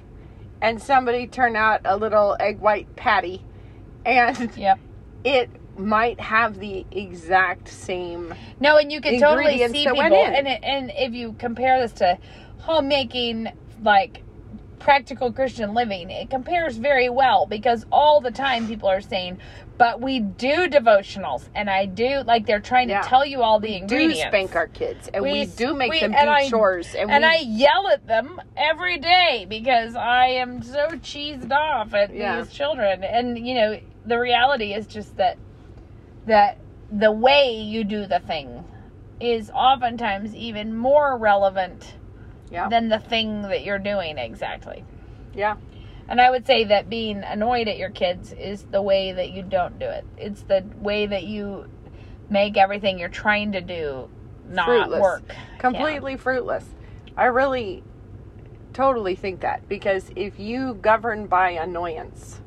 [0.60, 3.42] and somebody turn out a little egg white patty
[4.06, 4.78] and Yep.
[5.24, 10.60] it might have the exact same No, and you can totally see people, and it,
[10.62, 12.16] and if you compare this to
[12.60, 13.48] homemaking,
[13.82, 14.22] like
[14.78, 19.38] practical Christian living, it compares very well because all the time people are saying,
[19.78, 23.00] "But we do devotionals, and I do like they're trying Yeah.
[23.02, 25.90] to tell you all the do ingredients." spank our kids and we, We- do make
[25.92, 29.96] we- them do I- chores and, and we, I yell at them every day because
[29.96, 32.40] I am so cheesed off at Yeah.
[32.40, 33.02] these children.
[33.04, 35.38] And you know, the reality is just that
[36.26, 36.58] that
[36.90, 38.64] the way you do the thing
[39.20, 41.94] is oftentimes even more relevant
[42.50, 44.84] yeah than the thing that you're doing exactly.
[45.34, 45.56] yeah
[46.08, 49.42] And I would say that being annoyed at your kids is the way that you
[49.42, 50.04] don't do it.
[50.16, 51.68] It's the way that you
[52.30, 54.08] make everything you're trying to do
[54.48, 55.00] not Fruitless.
[55.02, 55.34] work.
[55.58, 56.64] completely fruitless.
[57.16, 57.82] I really
[58.72, 62.40] totally think that because if you govern by annoyance,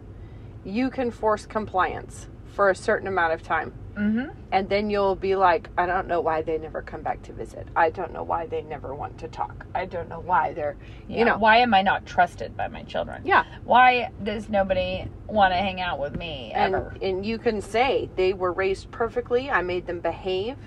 [0.65, 3.73] you can force compliance for a certain amount of time.
[3.95, 4.29] Mm-hmm.
[4.51, 7.67] And then you'll be like, I don't know why they never come back to visit.
[7.75, 9.65] I don't know why they never want to talk.
[9.75, 11.19] I don't know why they're, Yeah.
[11.19, 11.37] you know.
[11.37, 13.21] why am I not trusted by my children?
[13.25, 13.43] Yeah.
[13.65, 16.95] Why does nobody want to hang out with me And, ever?
[17.01, 19.49] and you can say they were raised perfectly.
[19.49, 20.57] I made them behave.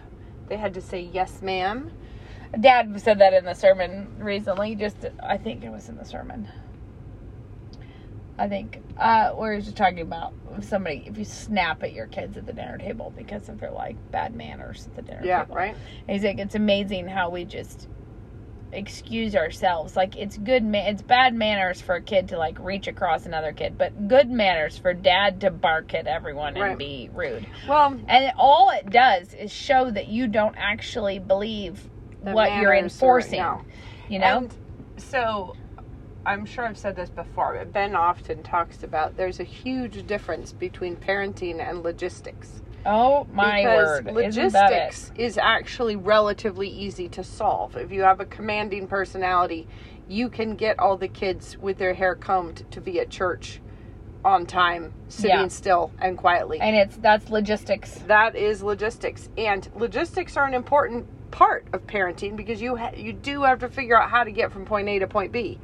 [0.48, 1.90] They had to say yes, ma'am.
[2.60, 4.74] Dad said that in the sermon recently.
[4.74, 6.48] Just, I think it was in the sermon.
[8.42, 12.08] I think uh, where he just talking about if somebody if you snap at your
[12.08, 15.42] kids at the dinner table because of their like bad manners at the dinner Yeah,
[15.44, 15.54] table.
[15.54, 15.76] Yeah, right?
[16.08, 17.86] And he's like, it's amazing how we just
[18.72, 19.94] excuse ourselves.
[19.94, 23.52] Like it's good, ma- it's bad manners for a kid to like reach across another
[23.52, 27.46] kid, but good manners for dad to bark at everyone and be rude.
[27.68, 31.88] Well, And all it does is show that you don't actually believe
[32.22, 33.38] what you're are- enforcing.
[33.38, 33.62] no.
[34.08, 34.38] You know?
[34.38, 34.54] And
[34.96, 35.54] so
[36.24, 40.52] I'm sure I've said this before, but Ben often talks about there's a huge difference
[40.52, 42.62] between parenting and logistics.
[42.86, 44.24] oh my because word!
[44.24, 44.76] Isn't that it?
[44.76, 47.76] logistics is actually relatively easy to solve.
[47.76, 49.66] If you have a commanding personality,
[50.08, 53.60] you can get all the kids with their hair combed to be at church
[54.24, 55.48] on time, sitting Yeah.
[55.48, 56.60] still and quietly.
[56.60, 57.94] And it's that's logistics.
[58.06, 63.12] that is logistics, and logistics are an important part of parenting because you ha- you
[63.12, 65.58] do have to figure out how to get from point A to point B.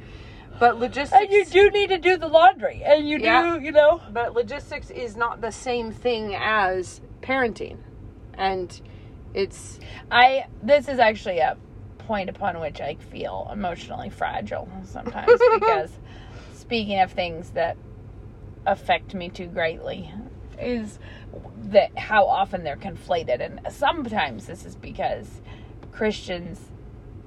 [0.59, 3.57] But logistics And you do need to do the laundry, and you Yeah.
[3.57, 4.01] do, you know.
[4.11, 7.77] but logistics is not the same thing as parenting.
[8.37, 8.79] And
[9.33, 9.79] it's
[10.11, 11.55] I this is actually a
[11.99, 15.91] point upon which I feel emotionally fragile sometimes because
[16.53, 17.77] speaking of things that
[18.65, 20.11] affect me too greatly
[20.59, 20.97] is
[21.57, 25.41] that how often they're conflated and sometimes this is because
[25.91, 26.59] Christians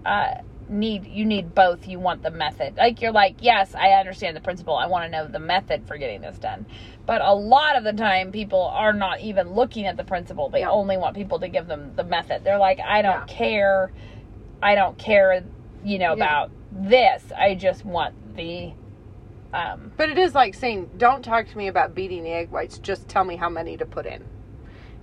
[0.05, 0.35] uh
[0.73, 2.77] need you need both you want the method.
[2.77, 4.75] Like you're like yes i understand the principle.
[4.75, 6.67] I want to know the method for getting this done.
[7.07, 10.49] But a lot of the time people are not even looking at the principle.
[10.49, 10.71] They Yeah.
[10.71, 12.43] only want people to give them the method.
[12.45, 13.35] They're like i don't Yeah.
[13.35, 13.93] care.
[14.63, 15.45] I don't care
[15.85, 16.15] you know Yeah.
[16.15, 17.25] about this.
[17.37, 18.73] I just want the
[19.53, 22.79] um but it is like saying, Don't talk to me about beating the egg whites,
[22.79, 24.25] just tell me how many to put in.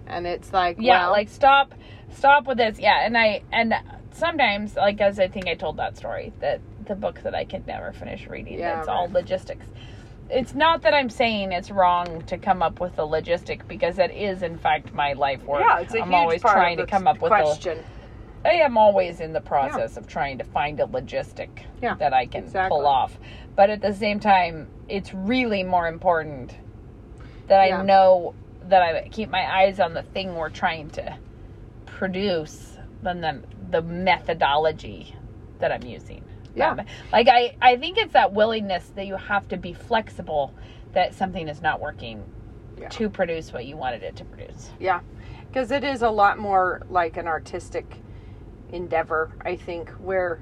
[0.07, 1.73] And it's like yeah well, like stop
[2.11, 2.79] stop with this.
[2.79, 3.73] Yeah and i and
[4.11, 7.65] sometimes like as i think i told that story that the book that i could
[7.67, 9.13] never finish reading Yeah, it's all right.
[9.13, 9.65] logistics
[10.29, 14.11] it's not that i'm saying it's wrong to come up with a logistic because that
[14.11, 16.85] is in fact my life work yeah, it's a i'm huge always part trying of
[16.87, 17.83] to come up with a question.
[18.45, 21.49] i am always in the process of trying to find a logistic
[21.81, 22.77] Yeah, that i can exactly.
[22.77, 23.17] pull off
[23.55, 26.55] but at the same time it's really more important
[27.47, 27.79] that Yeah.
[27.79, 31.17] i know that i keep my eyes on the thing we're trying to
[31.85, 35.15] produce than the, the methodology
[35.59, 36.23] that i'm using
[36.55, 36.83] Yeah.
[37.11, 40.53] like i i think it's that willingness that you have to be flexible
[40.93, 42.23] that something is not working
[42.79, 42.89] Yeah.
[42.89, 45.01] to produce what you wanted it to produce Yeah,
[45.47, 47.85] because it is a lot more like an artistic
[48.71, 50.41] endeavor, I think, where,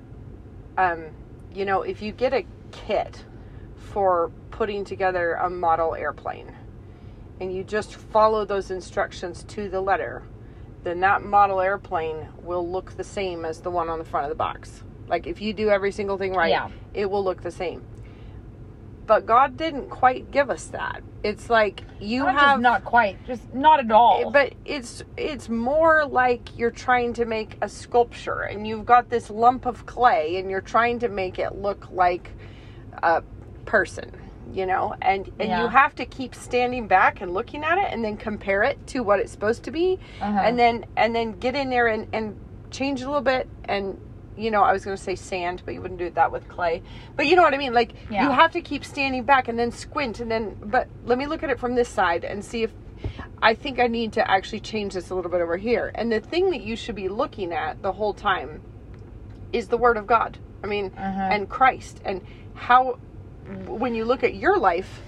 [0.78, 1.06] um,
[1.54, 3.24] you know, if you get a kit
[3.78, 6.52] for putting together a model airplane
[7.40, 10.24] and you just follow those instructions to the letter,
[10.88, 14.30] then that model airplane will look the same as the one on the front of
[14.30, 14.84] the box.
[15.08, 16.70] Like if you do every single thing right, Yeah.
[16.94, 17.84] it will look the same.
[19.06, 21.02] But God didn't quite give us that.
[21.24, 26.06] It's like you not have not quite just not at all but it's it's more
[26.06, 30.50] like you're trying to make a sculpture and you've got this lump of clay and
[30.50, 32.30] you're trying to make it look like
[33.02, 33.24] a
[33.66, 34.12] person
[34.54, 35.62] you know and and Yeah.
[35.64, 39.02] you have to keep standing back and looking at it and then compare it to
[39.02, 40.40] what it's supposed to be Uh-huh.
[40.44, 42.36] and then and then get in there and and
[42.72, 44.00] change a little bit and
[44.38, 46.82] you know i was going to say sand but you wouldn't do that with clay
[47.16, 48.24] but you know what i mean like Yeah.
[48.24, 51.44] you have to keep standing back and then squint and then but let me look
[51.44, 52.72] at it from this side and see if
[53.40, 55.92] I think I need to actually change this a little bit over here.
[55.94, 58.62] And the thing that you should be looking at the whole time
[59.54, 60.40] is the Word of God.
[60.64, 61.22] I mean, Uh-huh.
[61.32, 62.02] and Christ.
[62.04, 62.22] And
[62.56, 62.98] how,
[63.68, 65.02] when you look at your life,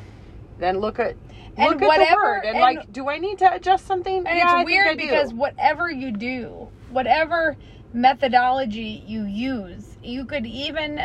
[0.60, 1.16] then look at
[1.58, 4.26] And look at whatever- the Word and, and- like, do I need to adjust something?
[4.28, 5.02] And yeah, it's weird I do.
[5.02, 7.58] because whatever you do, whatever
[7.94, 11.00] methodology you use, you could even,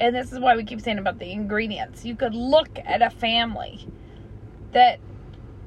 [0.00, 3.10] and this is why we keep saying about the ingredients, you could look at a
[3.10, 3.86] family
[4.72, 4.98] that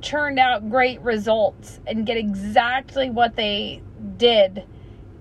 [0.02, 3.82] churned out great results and get exactly what they
[4.18, 4.64] did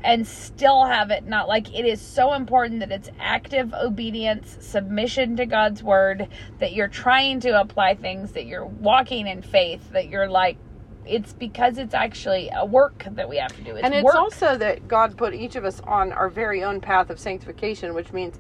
[0.06, 5.36] and still have it not like it is so important that it's active obedience, submission
[5.36, 6.28] to God's word,
[6.60, 10.58] that you're trying to apply things, that you're walking in faith, that you're like
[11.04, 13.76] it's because it's actually a work that we have to do.
[13.76, 14.14] It's and it's work.
[14.14, 18.12] also that God put each of us on our very own path of sanctification, which
[18.12, 18.38] means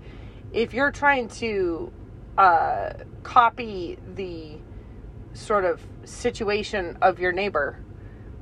[0.52, 1.92] if you're trying to
[2.38, 4.58] uh, copy the
[5.32, 7.78] sort of situation of your neighbor,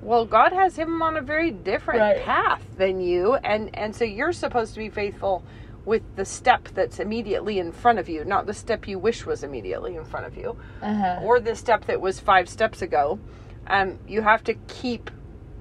[0.05, 2.23] well, God has him on a very different Right.
[2.23, 5.43] path than you, and and so you're supposed to be faithful
[5.85, 9.43] with the step that's immediately in front of you, not the step you wish was
[9.45, 11.21] immediately in front of you, Uh-huh.
[11.23, 13.19] or the step that was five steps ago.
[13.67, 15.11] Um, you have to keep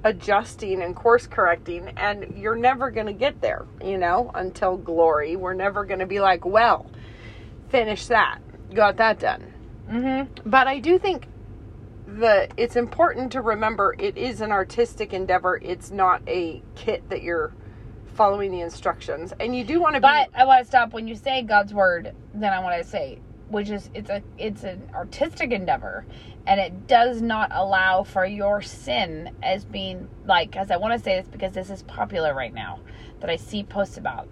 [0.06, 5.36] adjusting and course correcting, and you're never going to get there, you know, until glory.
[5.38, 6.86] We're never going to be like, well,
[7.69, 8.39] finish that,
[8.73, 9.43] got that done.
[9.89, 10.49] Mm-hmm.
[10.49, 11.27] But I do think
[12.19, 15.60] the it's important to remember it is an artistic endeavor.
[15.62, 17.54] It's not a kit that you're
[18.13, 20.04] following the instructions, and you do want to be.
[20.04, 22.13] But I want to stop when you say God's word.
[22.34, 26.06] Then I want to say, which is it's a it's an artistic endeavor,
[26.45, 30.56] and it does not allow for your sin as being like.
[30.56, 32.80] As I want to say this because this is popular right now
[33.21, 34.28] that I see posts about.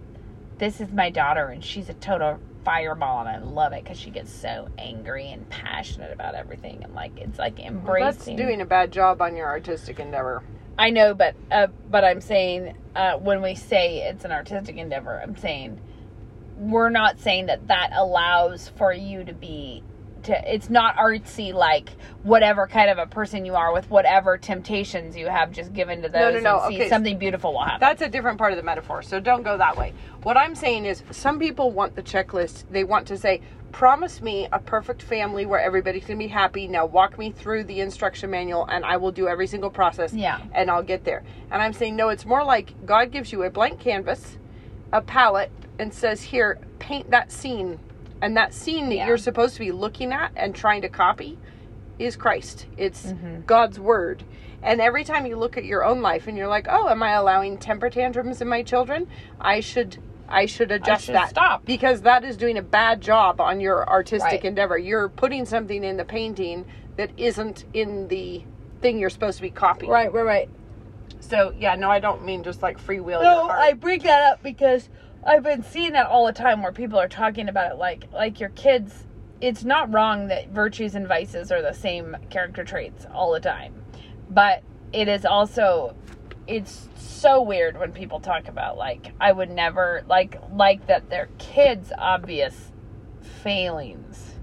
[0.60, 4.10] This is my daughter, and she's a total fireball, and I love it because she
[4.10, 8.36] gets so angry and passionate about everything, and like it's like embracing.
[8.36, 10.44] That's doing a bad job on your artistic endeavor.
[10.78, 15.20] I know, but uh, but I'm saying uh, when we say it's an artistic endeavor,
[15.22, 15.80] I'm saying
[16.58, 19.84] we're not saying that that allows for you to be
[20.24, 20.54] to.
[20.54, 21.90] It's not artsy like
[22.24, 26.10] whatever kind of a person you are with whatever temptations you have just given to
[26.10, 26.36] those.
[26.36, 26.90] no, no, and see okay.
[26.90, 27.80] something beautiful will happen.
[27.80, 29.94] That's a different part of the metaphor, so don't go that way.
[30.24, 32.66] What I'm saying is, some people want the checklist.
[32.70, 36.86] They want to say, "Promise me a perfect family where everybody's gonna be happy." Now
[36.86, 40.14] walk me through the instruction manual, and I will do every single process.
[40.14, 40.40] Yeah.
[40.54, 41.24] and I'll get there.
[41.50, 44.38] And I'm saying, no, it's more like God gives you a blank canvas,
[44.92, 47.80] a palette, and says, "Here, paint that scene."
[48.22, 49.08] And that scene that Yeah.
[49.08, 51.38] you're supposed to be looking at and trying to copy
[52.00, 52.68] is Christ.
[52.78, 53.42] It's Mm-hmm.
[53.42, 54.24] God's word.
[54.64, 57.12] And every time you look at your own life and you're like, "Oh, am I
[57.14, 59.08] allowing temper tantrums in my children?
[59.40, 59.98] I should
[60.30, 63.88] I should adjust should that stop." because that is doing a bad job on your
[63.90, 64.46] artistic Right.
[64.46, 64.78] endeavor.
[64.78, 66.66] You're putting something in the painting
[66.98, 68.44] that isn't in the
[68.82, 69.92] thing you're supposed to be copying.
[69.92, 70.50] right, right, right.
[71.22, 73.60] So, yeah, no, I don't mean just like freewheel No, your heart.
[73.60, 74.90] I bring that up because
[75.24, 78.40] I've been seeing that all the time where people are talking about it like like
[78.40, 79.06] your kids
[79.40, 83.74] it's not wrong that virtues and vices are the same character traits all the time.
[84.30, 85.96] But it is also
[86.48, 91.30] it's so weird when people talk about like I would never like like that their
[91.38, 92.72] kids obvious
[93.22, 94.36] failings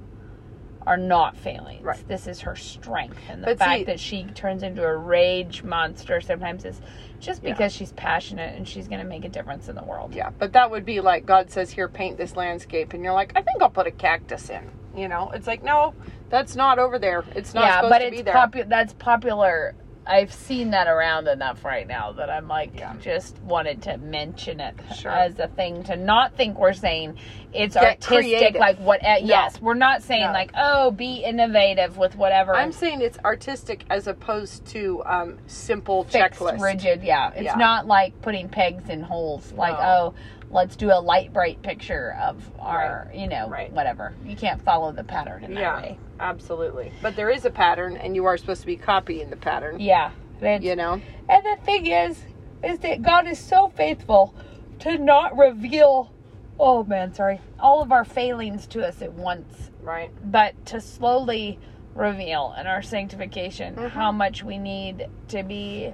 [0.86, 1.82] are not failings.
[1.84, 2.08] Right.
[2.08, 5.62] This is her strength and the But fact see- that she turns into a rage
[5.62, 6.80] monster sometimes is
[7.20, 7.52] just Yeah.
[7.52, 10.14] because she's passionate and she's going to make a difference in the world.
[10.14, 13.32] yeah, but that would be like God says, "Here, paint this landscape," and you're like,
[13.36, 15.94] "I think I'll put a cactus in." You know, it's like, no,
[16.28, 17.24] that's not over there.
[17.36, 18.34] It's not yeah, supposed but to it's be there.
[18.34, 18.66] popular.
[18.68, 19.74] That's popular.
[20.08, 22.94] I've seen that around enough right now that I'm like, Yeah.
[23.00, 25.10] just wanted to mention it Sure.
[25.10, 27.18] as a thing to not think we're saying
[27.52, 28.60] it's Get artistic, creative.
[28.60, 29.04] like what.
[29.04, 30.32] Uh, Yes, we're not saying No.
[30.32, 32.54] like, oh, be innovative with whatever.
[32.56, 36.60] I'm saying it's artistic as opposed to um, simple fixed, checklist.
[36.60, 37.02] rigid.
[37.02, 37.54] Yeah, it's Yeah.
[37.56, 39.52] not like putting pegs in holes.
[39.52, 40.14] Like, No.
[40.14, 40.14] oh,
[40.50, 43.72] let's do a Lite-Brite picture of our, you know, Right.
[43.72, 44.14] whatever.
[44.24, 45.98] You can't follow the pattern in that Yeah, way.
[46.20, 46.92] absolutely.
[47.02, 49.78] But there is a pattern, and you are supposed to be copying the pattern.
[49.80, 52.24] Yeah, You know, And the thing is,
[52.62, 54.34] is that God is so faithful
[54.80, 56.10] to not reveal,
[56.58, 60.10] oh man, sorry, all of our failings to us at once, right?
[60.24, 61.58] but to slowly
[61.94, 63.90] reveal in our sanctification Mhm.
[63.90, 65.92] how much we need to be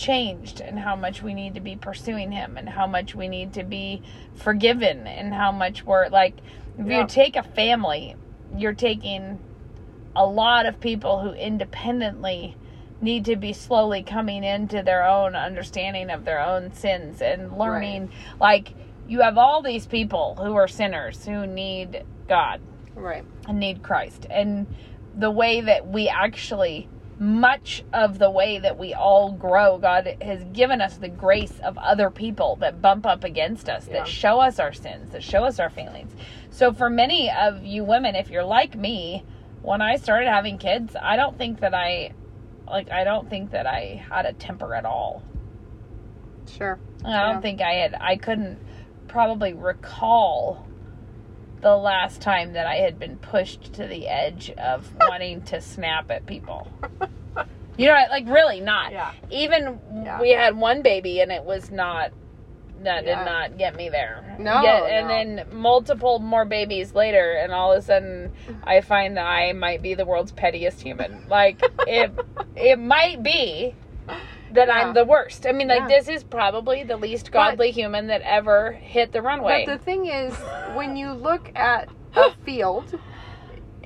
[0.00, 3.52] changed and how much we need to be pursuing Him and how much we need
[3.54, 4.02] to be
[4.34, 6.36] forgiven and how much we're like,
[6.78, 7.00] if Yeah.
[7.02, 8.16] you take a family,
[8.56, 9.38] you're taking
[10.16, 12.56] a lot of people who independently
[13.00, 18.10] need to be slowly coming into their own understanding of their own sins and learning
[18.40, 18.74] like
[19.08, 22.60] you have all these people who are sinners who need God
[22.94, 23.24] Right.
[23.48, 24.66] and need Christ and
[25.16, 26.88] the way that we actually
[27.20, 31.76] much of the way that we all grow God has given us the grace of
[31.78, 33.98] other people that bump up against us Yeah.
[33.98, 36.12] that show us our sins that show us our failings
[36.50, 39.22] so for many of you women if you're like me
[39.60, 42.12] when I started having kids I don't think that I
[42.66, 45.22] like I don't think that I had a temper at all
[46.56, 46.80] Sure.
[47.04, 47.40] I don't Yeah.
[47.40, 47.94] think I had.
[48.00, 48.58] I couldn't
[49.06, 50.66] probably recall
[51.60, 56.10] the last time that I had been pushed to the edge of wanting to snap
[56.10, 56.68] at people.
[57.76, 58.92] You know, like really not.
[58.92, 59.12] Yeah.
[59.30, 60.20] Even Yeah.
[60.20, 62.10] we had one baby and it was not.
[62.82, 63.18] That Yeah.
[63.18, 64.36] did not get me there.
[64.38, 65.14] No, Yet- and no.
[65.14, 68.32] then multiple more babies later, and all of a sudden,
[68.64, 71.26] I find that I might be the world's pettiest human.
[71.28, 72.10] Like it,
[72.56, 73.74] it might be
[74.52, 74.74] that Yeah.
[74.74, 75.46] I'm the worst.
[75.46, 75.98] I mean, like Yeah.
[75.98, 79.64] this is probably the least godly human that ever hit the runway.
[79.66, 80.34] But the thing is,
[80.74, 82.98] when you look at a field,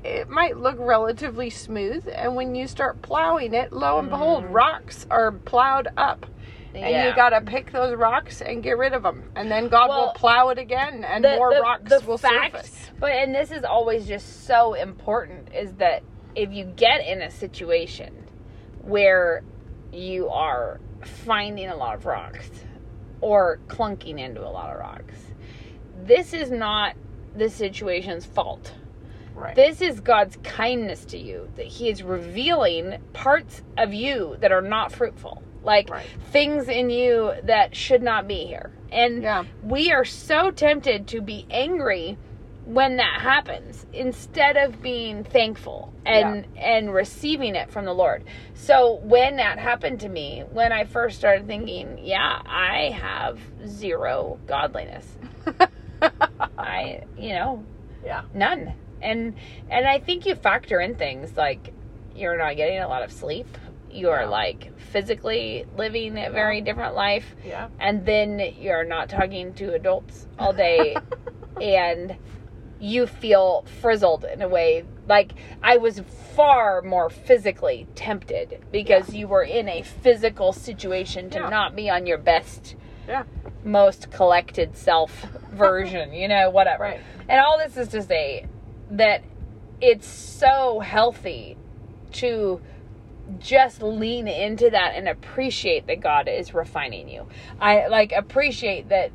[0.04, 4.52] it might look relatively smooth, and when you start plowing it, lo and behold, Mhm.
[4.54, 6.26] rocks are plowed up.
[6.74, 9.30] And you got to pick those rocks and get rid of them.
[9.36, 12.56] And then God will plow it again and the- more the- rocks the will fact-
[12.56, 12.90] surface.
[12.98, 16.02] But and this is always just so important is that
[16.34, 18.26] if you get in a situation
[18.82, 19.44] where
[19.94, 22.50] you are finding a lot of rocks
[23.20, 25.14] or clunking into a lot of rocks,
[26.04, 26.94] this is not
[27.36, 28.72] the situation's fault.
[29.34, 29.54] Right.
[29.56, 34.62] This is God's kindness to you that He is revealing parts of you that are
[34.62, 36.06] not fruitful, like Right.
[36.30, 38.70] things in you that should not be here.
[38.92, 39.44] And Yeah.
[39.62, 42.16] we are so tempted to be angry
[42.66, 48.24] when that happens instead of being thankful and and receiving it from the Lord.
[48.54, 54.38] So when that happened to me, when I first started thinking, yeah, I have zero
[54.46, 55.06] godliness.
[56.58, 57.64] I, you know,
[58.04, 58.22] yeah.
[58.34, 59.34] none and
[59.70, 61.72] and i think you factor in things like
[62.16, 63.46] you're not getting a lot of sleep
[63.90, 64.28] you are Yeah.
[64.28, 67.68] like physically living a very different life Yeah.
[67.80, 70.96] and then you're not talking to adults all day
[71.60, 72.16] and
[72.84, 75.32] you feel frizzled in a way like
[75.62, 76.00] i was
[76.36, 81.48] far more physically tempted because you were in a physical situation to Yeah.
[81.48, 82.76] not be on your best
[83.08, 83.24] Yeah.
[83.64, 85.22] most collected self
[85.52, 87.00] version you know whatever Right.
[87.28, 88.46] and all this is to say
[88.90, 89.22] that
[89.80, 91.56] it's so healthy
[92.12, 92.60] to
[93.38, 97.26] just lean into that and appreciate that God is refining you.
[97.58, 99.10] I like appreciate that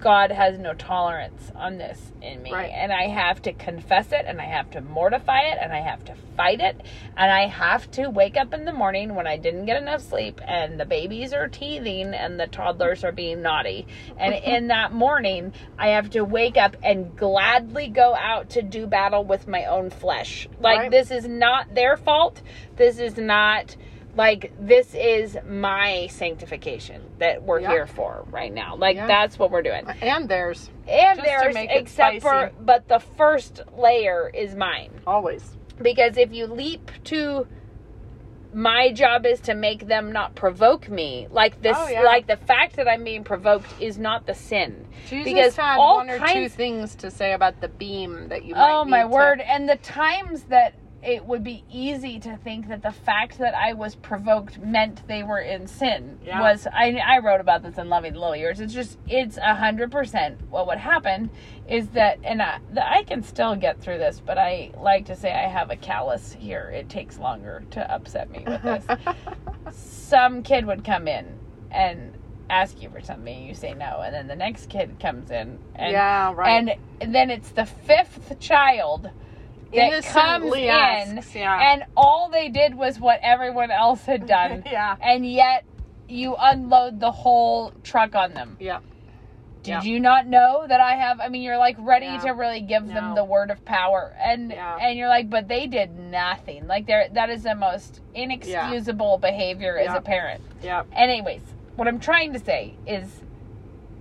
[0.00, 2.52] God has no tolerance on this in me.
[2.52, 2.70] Right.
[2.72, 6.04] And I have to confess it and I have to mortify it and I have
[6.06, 6.80] to fight it
[7.16, 10.40] and I have to wake up in the morning when I didn't get enough sleep
[10.46, 13.86] and the babies are teething and the toddlers are being naughty.
[14.16, 18.86] And in that morning, I have to wake up and gladly go out to do
[18.86, 20.48] battle with my own flesh.
[20.60, 20.90] Like Right.
[20.90, 22.40] this is not their fault.
[22.76, 23.76] This is not
[24.16, 27.70] like this is my sanctification that we're Yeah.
[27.70, 28.76] here for right now.
[28.76, 29.06] Like Yeah.
[29.06, 29.86] that's what we're doing.
[30.00, 30.70] And theirs.
[30.86, 34.90] And Just to there's make it except for but the first layer is mine.
[35.06, 35.56] Always.
[35.80, 37.46] Because if you leap to
[38.52, 41.26] my job is to make them not provoke me.
[41.28, 42.02] Like this Oh, yeah.
[42.02, 44.86] like the fact that I'm being provoked is not the sin.
[45.08, 48.54] Jesus Because had all one or two things to say about the beam that you
[48.54, 49.40] oh, might Oh my to- word.
[49.40, 53.74] And the times that it would be easy to think that the fact that I
[53.74, 56.40] was provoked meant they were in sin Yeah.
[56.40, 58.60] was I I wrote about this in Loving the Little Years.
[58.60, 61.30] It's just it's a hundred percent what would happen
[61.68, 65.16] is that and I, the, I can still get through this, but I like to
[65.16, 66.70] say I have a callus here.
[66.74, 68.84] It takes longer to upset me with this.
[69.72, 71.38] Some kid would come in
[71.70, 72.14] and
[72.50, 75.92] ask you for something, you say no, and then the next kid comes in and
[75.92, 76.78] yeah, right.
[77.00, 79.10] and then it's the fifth child
[79.74, 81.72] that comes in asks, yeah.
[81.72, 84.96] and all they did was what everyone else had done yeah.
[85.02, 85.64] and yet
[86.08, 88.80] you unload the whole truck on them Yeah.
[89.62, 89.82] did Yeah.
[89.82, 92.18] you not know that i have i mean you're like ready Yeah.
[92.18, 94.76] to really give them the word of power and Yeah.
[94.80, 99.78] and you're like but they did nothing like they're that is the most inexcusable behavior
[99.78, 100.82] as a parent Yeah.
[100.94, 101.42] anyways
[101.76, 103.22] what i'm trying to say is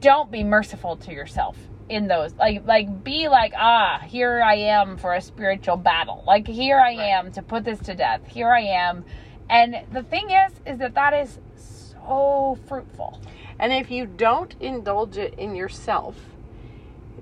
[0.02, 1.56] don't be merciful to yourself
[1.90, 6.48] in those like like be like ah here i am for a spiritual battle like
[6.48, 7.00] here i Right.
[7.00, 9.04] am to put this to death here i am
[9.50, 13.20] and the thing is is that that is so fruitful
[13.60, 16.16] And if you don't indulge it in yourself,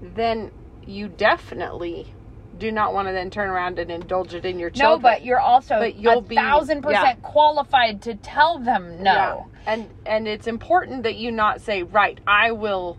[0.02, 0.52] then
[0.86, 2.14] you definitely
[2.58, 5.02] do not want to then turn around and indulge it in your children.
[5.02, 9.12] no but you're also But you'll a be- thousand percent qualified to tell them no
[9.14, 9.44] Yeah.
[9.66, 12.98] And and it's important that you not say, right, I will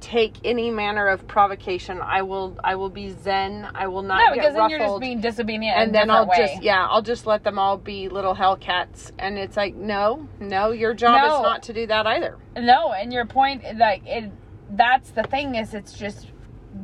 [0.00, 2.00] take any manner of provocation.
[2.00, 3.66] I will I will be zen.
[3.74, 6.36] I will not no get because then you're just being disobedient and then I'll way.
[6.36, 9.10] just yeah, I'll just let them all be little hellcats.
[9.18, 11.36] And it's like, no, no, your job No.
[11.36, 12.36] is not to do that either.
[12.56, 14.30] No, and your point, like it,
[14.70, 16.28] that's the thing is, it's just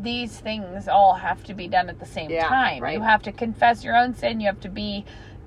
[0.03, 2.83] these things all have to be done at the same Yeah, time.
[2.83, 2.95] right.
[2.95, 4.41] You have to confess your own sin.
[4.41, 5.05] You have to be,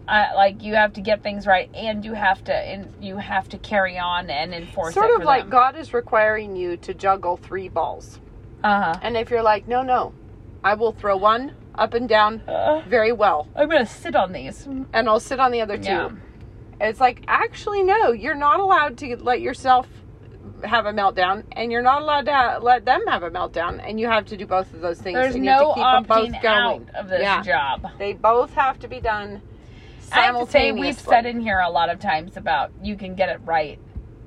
[0.08, 3.50] uh, like, you have to get things right, and you have to, and you have
[3.50, 4.94] to carry on and enforce.
[4.94, 5.50] sort of like them.
[5.50, 8.20] God is requiring you to juggle three balls.
[8.64, 10.14] uh-huh And if you're like, no, no,
[10.64, 12.82] I will throw one up and down huh.
[12.88, 14.66] very well, I'm gonna sit on these.
[14.66, 15.84] and I'll sit on the other two.
[15.84, 16.10] Yeah.
[16.80, 19.88] It's like, actually, no, you're not allowed to let yourself
[20.64, 24.08] have a meltdown, and you're not allowed to let them have a meltdown, and you
[24.08, 25.16] have to do both of those things.
[25.16, 26.90] There's and you have no to keep them both going.
[26.90, 27.42] out of this Yeah.
[27.44, 27.88] job.
[28.00, 29.42] They both have to be done
[30.12, 33.16] I have to say, we've said in here a lot of times about you can
[33.16, 33.80] get it right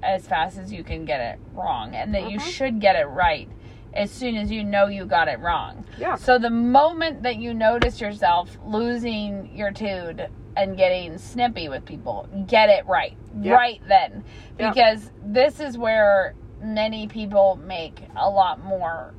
[0.03, 2.43] as fast as you can get it wrong, and that you Mhm.
[2.53, 3.49] should get it right
[3.93, 5.85] as soon as you know you got it wrong.
[5.99, 6.15] Yeah.
[6.15, 12.29] So the moment that you notice yourself losing your tude and getting snippy with people,
[12.47, 13.17] get it right.
[13.41, 13.55] Yeah.
[13.55, 14.25] Right then.
[14.57, 19.13] Because this is where many people make a lot more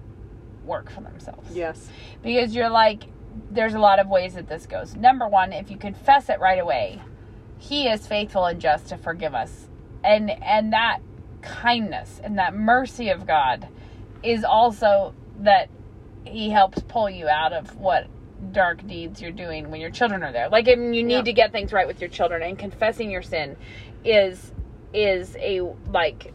[0.66, 1.56] work for themselves.
[1.56, 1.90] Yes.
[2.22, 3.04] Because you're like,
[3.50, 4.96] there's a lot of ways that this goes.
[4.96, 7.02] Number one, if you confess it right away,
[7.58, 9.68] he is faithful and just to forgive us.
[10.04, 11.00] And and that
[11.42, 13.68] kindness and that mercy of God
[14.24, 15.70] is also that
[16.26, 18.08] he helps pull you out of what
[18.52, 20.50] dark deeds you're doing when your children are there.
[20.50, 21.22] Like I mean, you need Yeah.
[21.24, 23.56] to get things right with your children and confessing your sin
[24.04, 24.52] is
[24.94, 25.62] is a
[25.92, 26.34] like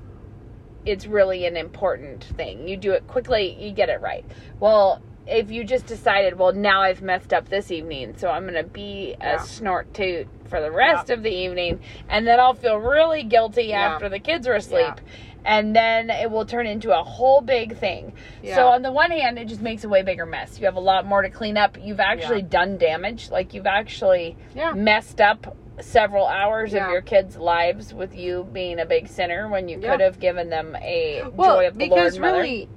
[0.84, 2.68] it's really an important thing.
[2.68, 4.24] You do it quickly, you get it right.
[4.61, 8.55] Well, if you just decided, well, now I've messed up this evening, so I'm going
[8.55, 9.37] to be Yeah.
[9.37, 13.64] a snort toot for the rest of the evening, and then I'll feel really guilty
[13.64, 13.95] Yeah.
[13.95, 14.87] after the kids are asleep.
[14.87, 15.12] Yeah.
[15.49, 18.12] And then it will turn into a whole big thing.
[18.43, 18.57] Yeah.
[18.57, 20.59] So, on the one hand, it just makes a way bigger mess.
[20.59, 21.79] You have a lot more to clean up.
[21.81, 22.49] You've actually Yeah.
[22.51, 23.31] done damage.
[23.31, 24.72] Like, you've actually Yeah.
[24.72, 26.87] messed up several hours Yeah.
[26.87, 29.93] of your kids' lives with you being a big sinner when you Yeah.
[29.93, 32.35] could have given them a Well, joy of the because Lord.
[32.35, 32.68] Really,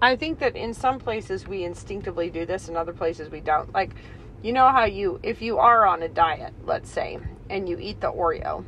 [0.00, 3.72] I think that in some places we instinctively do this, in other places we don't.
[3.72, 3.94] Like,
[4.42, 7.18] you know how you, if you are on a diet, let's say,
[7.50, 8.64] and you eat the Oreo,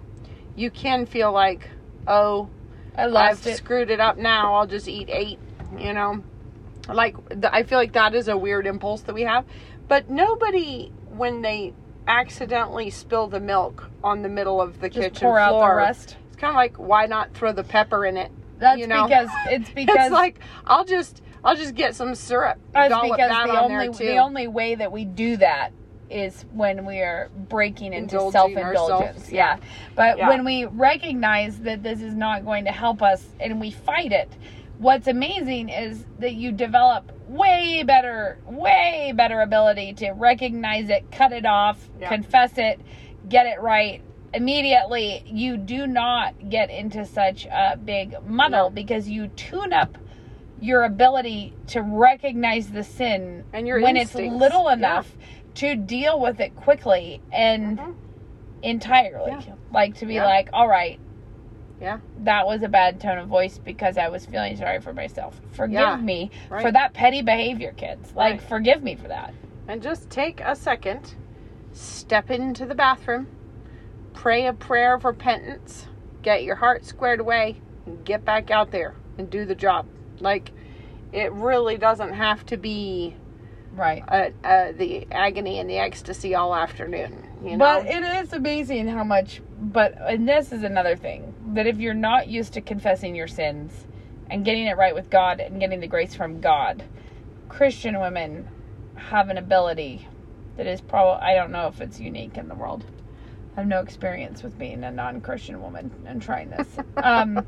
[0.56, 1.68] you can feel like,
[2.06, 2.48] oh,
[2.96, 3.56] I I've it.
[3.56, 4.54] screwed it up now.
[4.54, 5.38] I'll just eat eight.
[5.78, 6.24] You know,
[6.88, 7.14] like
[7.44, 9.44] I feel like that is a weird impulse that we have.
[9.86, 11.74] But nobody, when they
[12.08, 15.44] accidentally spill the milk on the middle of the Just kitchen floor, the
[16.26, 18.32] it's kind of like why not throw the pepper in it?
[18.60, 19.06] That's you know?
[19.06, 22.58] because it's because it's like I'll just I'll just get some syrup.
[22.72, 25.72] that's because the on only the only way that we do that
[26.10, 29.30] is when we are breaking into Indulging self indulgence.
[29.30, 29.56] Yeah.
[29.56, 29.64] yeah.
[29.94, 30.28] But Yeah.
[30.28, 34.28] when we recognize that this is not going to help us and we fight it,
[34.78, 41.32] what's amazing is that you develop way better, way better ability to recognize it, cut
[41.32, 42.08] it off, Yeah.
[42.08, 42.80] confess it,
[43.28, 44.02] get it right.
[44.32, 48.70] Immediately, you do not get into such a big muddle No.
[48.70, 49.98] because you tune up
[50.60, 54.32] your ability to recognize the sin And your when instincts.
[54.32, 54.74] it's little Yeah.
[54.74, 55.16] enough
[55.54, 57.94] to deal with it quickly and Mhm.
[58.62, 59.32] entirely.
[59.32, 59.54] Yeah.
[59.72, 60.26] Like to be Yeah.
[60.26, 61.00] like, all right,
[61.80, 61.98] Yeah.
[62.18, 65.40] that was a bad tone of voice because I was feeling sorry for myself.
[65.52, 65.96] Forgive Yeah.
[65.96, 68.14] me for that petty behavior, kids.
[68.14, 68.42] Like, Right.
[68.42, 69.32] forgive me for that.
[69.66, 71.14] And just take a second,
[71.72, 73.28] step into the bathroom,
[74.14, 75.86] pray a prayer of repentance,
[76.22, 79.86] get your heart squared away, and get back out there and do the job.
[80.20, 80.50] Like,
[81.12, 83.16] it really doesn't have to be
[83.72, 84.02] Right.
[84.08, 87.26] uh, uh, the agony and the ecstasy all afternoon.
[87.42, 87.58] You know?
[87.58, 89.40] But it is amazing how much.
[89.60, 93.86] But and this is another thing that if you're not used to confessing your sins
[94.28, 96.84] and getting it right with God and getting the grace from God,
[97.48, 98.48] Christian women
[98.96, 100.06] have an ability
[100.56, 102.84] that is probably I don't know if it's unique in the world.
[103.60, 106.66] Have no experience with being a non-Christian woman and trying this.
[106.96, 107.44] um,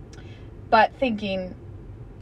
[0.70, 1.54] but thinking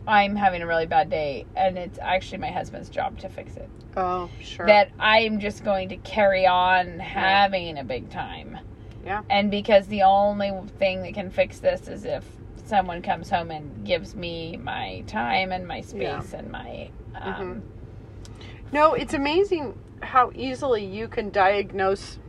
[0.06, 3.68] I'm having a really bad day and it's actually my husband's job to fix it
[3.96, 4.66] oh, sure.
[4.66, 8.60] that I'm just going to carry on having a big time.
[9.04, 9.22] Yeah.
[9.28, 12.24] And because the only thing that can fix this is if
[12.64, 17.64] someone comes home and gives me my time and my space and my um
[18.70, 22.20] No, it's amazing how easily you can diagnose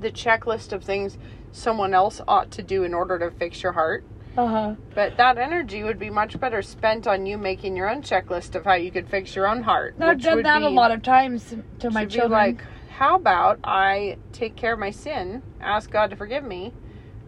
[0.00, 1.18] the checklist of things
[1.52, 4.04] someone else ought to do in order to fix your heart.
[4.36, 4.74] uh-huh.
[4.94, 8.64] But that energy would be much better spent on you making your own checklist of
[8.64, 9.94] how you could fix your own heart.
[10.00, 12.30] I've done that be, a lot of times to my children.
[12.30, 16.72] like, how about I take care of my sin, ask God to forgive me,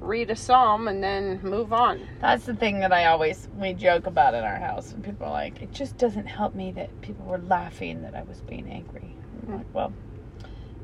[0.01, 2.07] read a psalm, and then move on.
[2.21, 5.33] That's the thing that I always we joke about in our house, and people are
[5.33, 9.17] like, "It just doesn't help me that people were laughing that I was being angry."
[9.47, 9.93] I'm like, well,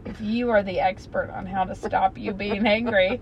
[0.08, 3.20] if you are the expert on how to stop you being angry,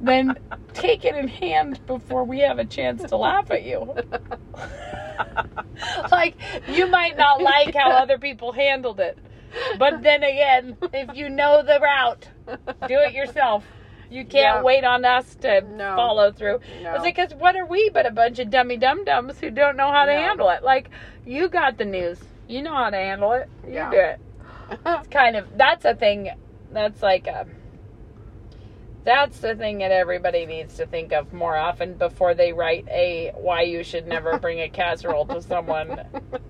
[0.00, 0.36] then
[0.72, 3.94] take it in hand before we have a chance to laugh at you.
[6.12, 9.18] like you might not like how other people handled it,
[9.78, 12.28] but then again, if you know the route,
[12.86, 13.64] do it yourself.
[14.10, 14.62] You can't Yeah.
[14.62, 15.96] wait on us to No.
[15.96, 16.60] follow through.
[16.82, 16.94] No.
[16.94, 19.76] It's like, cause what are we but a bunch of dummy dum dums who don't
[19.76, 20.18] know how to No.
[20.20, 20.62] handle it?
[20.62, 20.90] Like,
[21.24, 22.20] you got the news.
[22.46, 23.48] You know how to handle it.
[23.66, 23.90] You Yeah.
[23.90, 24.20] do it.
[24.70, 26.30] It's kind of that's a thing.
[26.72, 27.46] That's like a.
[29.04, 33.32] That's the thing that everybody needs to think of more often before they write a
[33.36, 36.00] why you should never bring a casserole to someone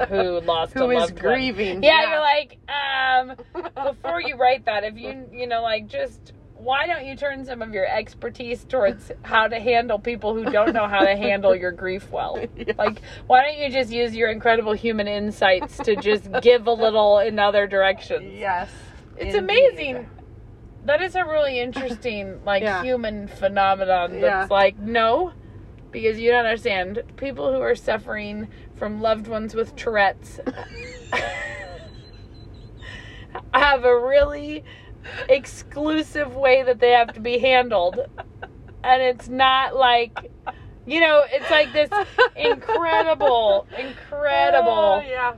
[0.08, 1.34] who lost a Who is loved one.
[1.34, 1.82] grieving.
[1.82, 6.86] Yeah, you're like, um, before you write that, if you you know like just why
[6.86, 10.86] don't you turn some of your expertise towards how to handle people who don't know
[10.86, 12.38] how to handle your grief well?
[12.56, 12.72] Yeah.
[12.78, 17.18] Like, why don't you just use your incredible human insights to just give a little
[17.18, 18.32] in other directions?
[18.32, 18.70] Yes.
[19.16, 19.38] It's indeed.
[19.76, 20.08] amazing.
[20.86, 22.82] That is a really interesting, like, Yeah.
[22.82, 24.54] human phenomenon that's Yeah.
[24.54, 25.32] like, no,
[25.90, 27.02] because you don't understand.
[27.16, 30.40] People who are suffering from loved ones with Tourette's
[33.52, 34.64] have a really
[35.28, 38.00] exclusive way that they have to be handled.
[38.82, 40.30] And it's not like,
[40.86, 41.90] you know, it's like this
[42.36, 45.34] incredible, incredible Oh, yeah.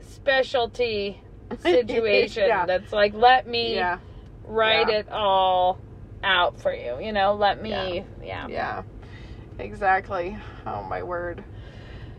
[0.00, 1.20] specialty
[1.60, 2.66] situation Yeah.
[2.66, 3.98] that's like, let me Yeah.
[4.44, 5.78] write it all
[6.22, 6.98] out for you.
[7.00, 8.48] You know, let me, yeah.
[8.48, 8.82] Yeah.
[9.58, 10.36] Exactly.
[10.66, 11.44] Oh my word.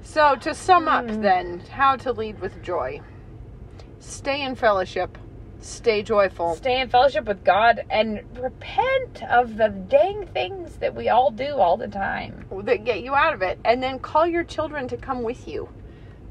[0.04, 1.22] So to sum up Hmm.
[1.22, 3.02] then, how to lead with joy.
[4.00, 5.18] Stay in fellowship.
[5.66, 6.54] Stay joyful.
[6.56, 11.56] Stay in fellowship with God and repent of the dang things that we all do
[11.56, 12.46] all the time.
[12.66, 15.68] that get you out of it and then call your children to come with you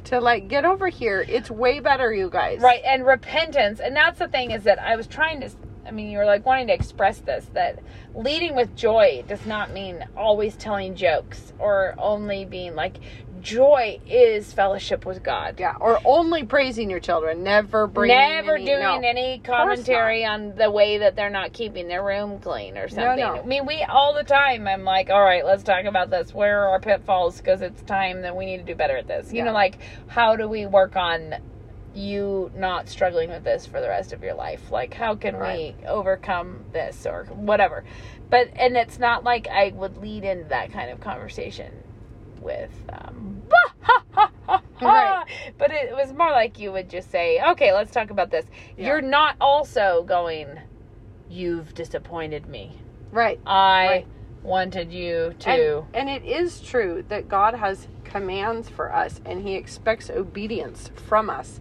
[0.04, 3.80] to like get over here it's way better you guys Right, and repentance.
[3.80, 5.50] And that's the thing is that I was trying to,
[5.84, 7.80] I mean, you were like wanting to express this that
[8.14, 12.98] leading with joy does not mean always telling jokes or only being like,
[13.44, 15.60] joy is fellowship with God.
[15.60, 19.00] yeah or only praising your children never bringing Never any, doing no.
[19.08, 23.16] any commentary on the way that they're not keeping their room clean or something.
[23.20, 23.34] no.
[23.36, 23.42] no.
[23.42, 24.66] I mean, we all the time.
[24.66, 26.32] I'm like, all right, let's talk about this.
[26.34, 27.36] Where are our pitfalls?
[27.38, 29.30] Because it's time that we need to do better at this.
[29.32, 29.44] You Yeah.
[29.44, 29.78] know, like
[30.08, 31.34] how do we work on
[31.94, 34.70] you not struggling with this for the rest of your life?
[34.70, 35.76] Like, how can Right.
[35.80, 37.84] we overcome this or whatever?
[38.30, 41.72] But and it's not like I would lead into that kind of conversation
[42.44, 42.70] with.
[42.92, 43.42] Um,
[44.80, 45.24] Right.
[45.56, 48.44] But it was more like you would just say, okay, let's talk about this.
[48.76, 48.88] Yeah.
[48.88, 50.58] You're not also going,
[51.30, 52.72] you've disappointed me.
[53.10, 54.06] right I Right.
[54.42, 55.84] wanted you to.
[55.94, 60.90] and, and it is true that god has commands for us and he expects obedience
[61.08, 61.60] from us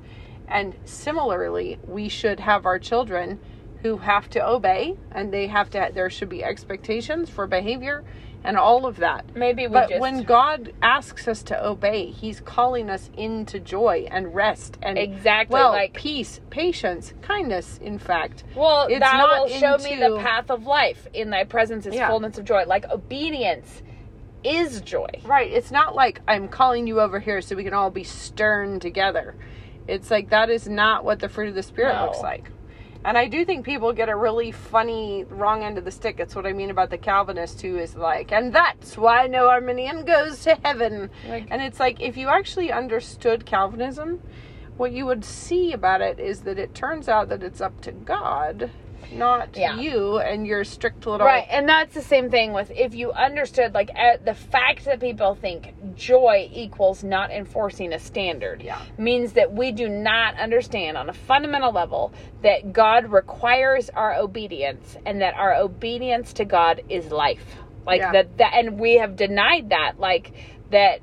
[0.50, 3.40] and similarly we should have our children
[3.84, 8.04] who have to obey and they have to there should be expectations for behavior
[8.44, 10.02] and all of that Maybe we But just.
[10.02, 15.54] when God asks us to obey, He's calling us into joy and rest and exactly
[15.54, 15.94] well, like.
[15.94, 17.80] peace, patience, kindness.
[17.82, 21.08] In fact, Well, it's that not will show me the path of life.
[21.14, 22.10] In thy presence is Yeah.
[22.10, 22.66] fullness of joy.
[22.66, 23.82] Like obedience
[24.44, 25.08] is joy.
[25.24, 25.50] right?
[25.50, 29.36] It's not like I'm calling you over here so we can all be stern together.
[29.88, 32.06] It's like that is not what the fruit of the spirit No.
[32.06, 32.52] looks like.
[33.06, 36.18] And I do think people get a really funny wrong end of the stick.
[36.18, 40.06] That's what I mean about the Calvinist who is like, and that's why no Arminian
[40.06, 41.10] goes to heaven.
[41.28, 44.22] Like, And it's like if you actually understood Calvinism,
[44.78, 47.92] what you would see about it is that it turns out that it's up to
[47.92, 48.72] God,
[49.12, 49.78] not Yeah.
[49.78, 53.74] you and your strict little Right, and that's the same thing with if you understood,
[53.74, 58.80] like, uh, the fact that people think joy equals not enforcing a standard Yeah.
[58.98, 64.98] means that we do not understand on a fundamental level that God requires our obedience
[65.06, 67.58] and that our obedience to God is life.
[67.86, 68.12] Like, Yeah.
[68.14, 70.32] that, that, and we have denied that, like,
[70.72, 71.00] that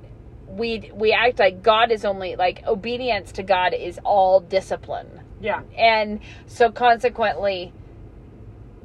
[0.48, 5.60] we we act like God is only like obedience to God is all discipline Yeah.
[5.78, 7.72] and so consequently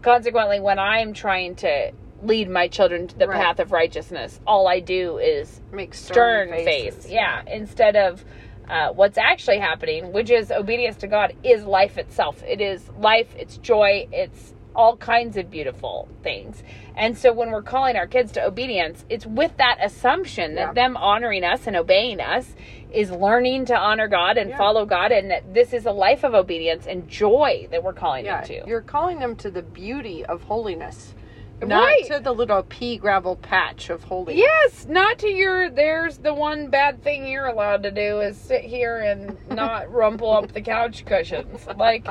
[0.06, 1.92] consequently when i'm trying to
[2.24, 3.42] lead my children to the Right.
[3.42, 7.12] path of righteousness all i do is Make stern, stern, face faces.
[7.12, 8.24] yeah instead of
[8.70, 13.36] uh, what's actually happening which is obedience to god is life itself it is life
[13.38, 16.62] it's joy it's all kinds of beautiful things
[16.96, 20.74] and so when we're calling our kids to obedience it's with that assumption that Yeah.
[20.74, 22.56] them honoring us and obeying us
[22.92, 24.58] is learning to honor god and Yeah.
[24.58, 28.26] follow god and that this is a life of obedience and joy that we're calling
[28.26, 28.42] Yeah.
[28.42, 31.14] them to You're calling them to the beauty of holiness.
[31.62, 32.06] Right.
[32.10, 34.38] Not to the little pea gravel patch of holy.
[34.38, 35.70] Yes, not to your.
[35.70, 40.32] There's the one bad thing you're allowed to do is sit here and not rumple
[40.32, 41.66] up the couch cushions.
[41.78, 42.06] Like,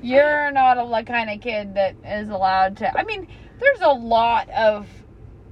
[0.00, 2.98] you're not a kind of kid that is allowed to.
[2.98, 3.26] I mean,
[3.58, 4.86] there's a lot of.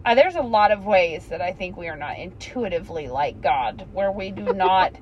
[0.05, 3.87] Uh, there's a lot of ways that I think we are not intuitively like God,
[3.93, 4.95] where we do not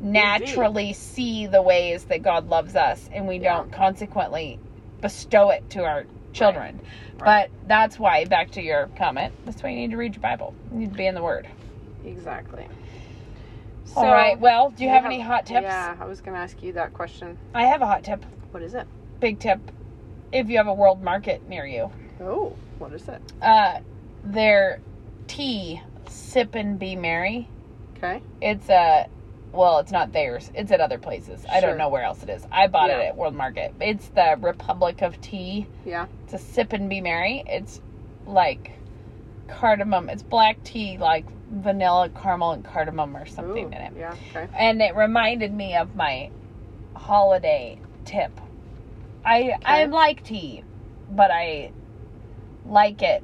[0.00, 3.56] naturally see the ways that God loves us, and we Yeah.
[3.56, 4.58] don't consequently
[5.00, 6.76] bestow it to our children.
[6.76, 6.84] Right.
[7.24, 10.54] But that's why, back to your comment, that's why you need to read your Bible.
[10.72, 11.48] You need to be in the Word.
[12.04, 12.66] Exactly.
[13.96, 14.38] All right.
[14.38, 15.62] Well, do you have any hot tips?
[15.62, 17.36] Yeah, I was going to ask you that question.
[17.54, 18.24] I have a hot tip.
[18.50, 18.86] What is it?
[19.18, 19.58] Big tip.
[20.30, 21.90] If you have a world market near you,
[22.20, 23.20] Oh, what is it?
[23.42, 23.78] uh,
[24.22, 24.80] their
[25.26, 27.48] tea, Sip and Be Merry.
[27.96, 28.22] Okay.
[28.40, 29.08] It's a
[29.52, 30.50] well, it's not theirs.
[30.54, 31.44] It's at other places.
[31.50, 32.46] I don't know where else it is.
[32.52, 33.74] I bought it at World Market.
[33.80, 35.66] It's the Republic of Tea.
[35.84, 36.06] Yeah.
[36.24, 37.42] It's a sip and be merry.
[37.46, 37.80] It's
[38.26, 38.72] like
[39.48, 40.10] cardamom.
[40.10, 43.92] It's black tea, like vanilla, caramel, and cardamom or something Ooh, in it.
[43.96, 44.14] Yeah.
[44.30, 44.48] Okay.
[44.56, 46.30] And it reminded me of my
[46.94, 48.32] holiday tip.
[49.24, 50.62] I I like tea,
[51.10, 51.72] but I
[52.66, 53.22] like it.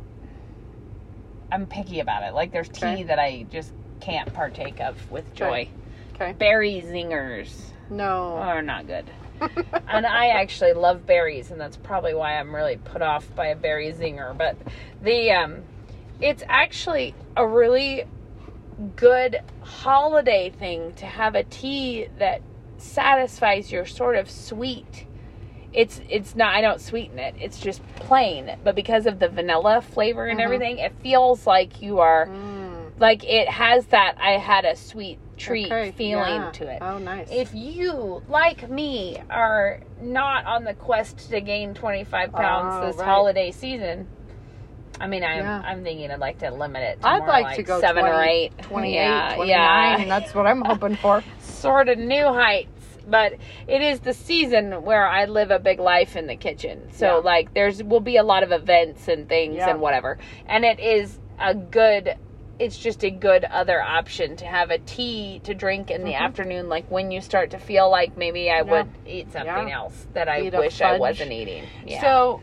[1.53, 2.35] I'm picky about it.
[2.35, 3.03] Like there's tea Okay.
[3.05, 5.69] that I just can't partake of with joy.
[6.15, 6.33] Okay.
[6.33, 7.53] Berry zingers
[7.91, 8.37] No.
[8.37, 9.11] are not good.
[9.89, 13.57] and I actually love berries, and that's probably why I'm really put off by a
[13.57, 14.37] berry zinger.
[14.37, 14.57] But
[15.03, 15.63] the um,
[16.21, 18.05] it's actually a really
[18.97, 22.43] good holiday thing to have a tea that
[22.79, 25.07] satisfies your sort of sweet.
[25.73, 27.35] It's it's not I don't sweeten it.
[27.41, 30.45] It's just plain, but because of the vanilla flavor and Mhm.
[30.45, 35.19] everything, it feels like you are Mm, like it has that I had a sweet
[35.37, 36.51] treat okay, feeling yeah.
[36.51, 36.79] to it.
[36.81, 37.29] Oh, nice.
[37.31, 42.97] If you, like me, are not on the quest to gain 25 pounds Oh, this
[42.97, 43.05] right.
[43.05, 44.07] holiday season,
[45.01, 45.63] I mean, I'm, Yeah.
[45.65, 48.17] I'm thinking I'd like to limit it to I'd more like, to go seven 20,
[48.17, 48.59] or eight.
[48.63, 49.49] 28, yeah, 29.
[49.49, 50.05] yeah.
[50.21, 51.23] That's what I'm hoping for.
[51.41, 52.71] sort of new heights.
[53.07, 53.35] But
[53.69, 56.89] it is the season where I live a big life in the kitchen.
[56.93, 57.13] So, Yeah.
[57.17, 60.17] like, there's will be a lot of events and things and whatever.
[60.47, 62.15] And it is a good,
[62.59, 66.21] it's just a good other option to have a tea to drink in the Mhm.
[66.21, 68.63] afternoon, like when you start to feel like maybe I Yeah.
[68.63, 69.75] would eat something Yeah.
[69.77, 71.65] else that I Eat wish I wasn't eating.
[71.85, 72.01] Yeah.
[72.01, 72.41] So,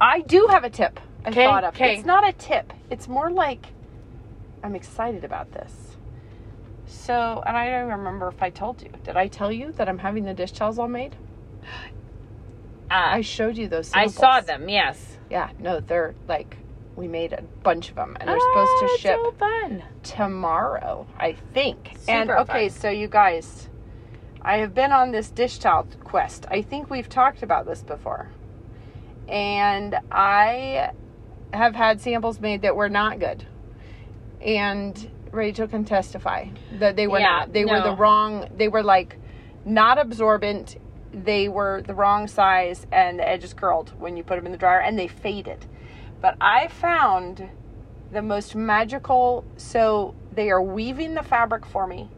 [0.00, 1.74] I do have a tip I Okay, thought of.
[1.74, 1.96] okay.
[1.96, 2.72] It's not a tip.
[2.90, 3.66] It's more like
[4.62, 5.96] I'm excited about this.
[6.86, 8.90] So, and I don't remember if I told you.
[9.04, 11.16] Did I tell you that I'm having the dish towels all made?
[12.90, 13.92] I uh, showed you those.
[13.94, 15.18] I saw them, yes.
[15.30, 16.56] Yeah, no, they're like
[17.00, 19.82] we made a bunch of them, and they're Ah, supposed to ship so fun.
[20.02, 21.92] tomorrow, I think.
[22.06, 22.78] and Super okay, fun.
[22.78, 23.68] so you guys,
[24.42, 26.44] I have been on this dish towel quest.
[26.50, 28.28] I think we've talked about this before.
[29.28, 30.90] And I
[31.54, 33.46] have had samples made that were not good.
[34.44, 36.46] And Rachel can testify
[36.78, 37.52] that they were Yeah, not.
[37.54, 39.16] They were the wrong, they were like
[39.64, 40.76] not absorbent.
[41.12, 44.58] They were the wrong size and the edges curled when you put them in the
[44.58, 45.64] dryer and they faded.
[46.20, 47.48] But I found
[48.12, 49.44] the most magical.
[49.56, 52.10] So they are weaving the fabric for me.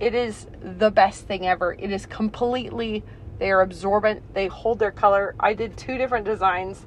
[0.00, 1.72] It is the best thing ever.
[1.72, 3.02] It is completely,
[3.38, 4.22] they are absorbent.
[4.34, 5.34] They hold their color.
[5.38, 6.84] I did two different designs.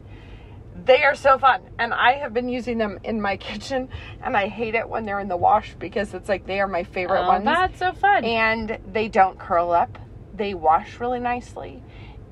[0.85, 1.61] They are so fun.
[1.79, 3.89] And I have been using them in my kitchen.
[4.21, 6.83] And I hate it when they're in the wash because it's like they are my
[6.83, 8.23] favorite Oh, ones that's so fun.
[8.23, 9.97] and they don't curl up.
[10.35, 11.81] They wash really nicely,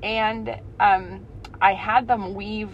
[0.00, 1.26] and um,
[1.60, 2.70] I had them weave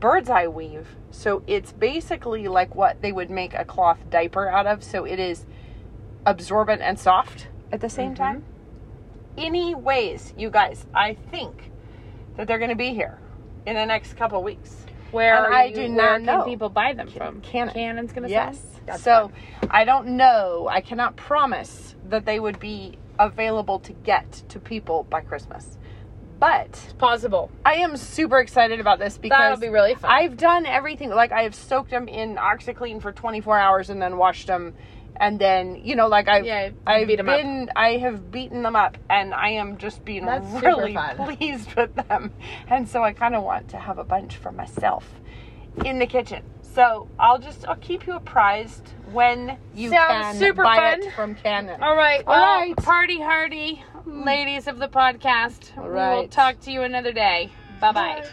[0.00, 0.88] bird's eye weave.
[1.10, 4.82] So it's basically like what they would make a cloth diaper out of.
[4.84, 5.46] So it is
[6.26, 8.16] absorbent and soft at the same Mhm.
[8.16, 8.44] time.
[9.36, 11.70] Anyways, you guys, I think
[12.36, 13.18] that they're going to be here
[13.66, 14.84] in the next couple weeks.
[15.10, 16.44] Where And I you, do where not can know.
[16.44, 17.40] people buy them from?
[17.40, 17.72] Canon.
[17.72, 18.58] Canon's gonna Yes.
[18.58, 18.86] send.
[18.86, 19.28] That's so
[19.60, 19.70] fun.
[19.70, 20.68] I don't know.
[20.70, 25.77] I cannot promise that they would be available to get to people by Christmas.
[26.38, 27.50] But it's possible.
[27.64, 30.10] I am super excited about this because That'll be really fun.
[30.10, 31.10] I've done everything.
[31.10, 34.74] Like I have soaked them in OxiClean for 24 hours and then washed them,
[35.16, 37.40] and then you know, like I've Yeah, I've beat 'em up.
[37.74, 42.32] I have beaten them up, and I am just being That's really pleased with them.
[42.68, 45.04] And so I kind of want to have a bunch for myself
[45.84, 46.44] in the kitchen.
[46.62, 51.02] So I'll just I'll keep you apprised when you Sounds can super buy fun.
[51.02, 51.82] it from Canon.
[51.82, 52.22] All right.
[52.24, 52.76] All Well, right.
[52.76, 55.76] party hardy, ladies of the podcast.
[55.76, 56.10] All right.
[56.10, 57.50] We will talk to you another day.
[57.80, 58.24] Bye bye.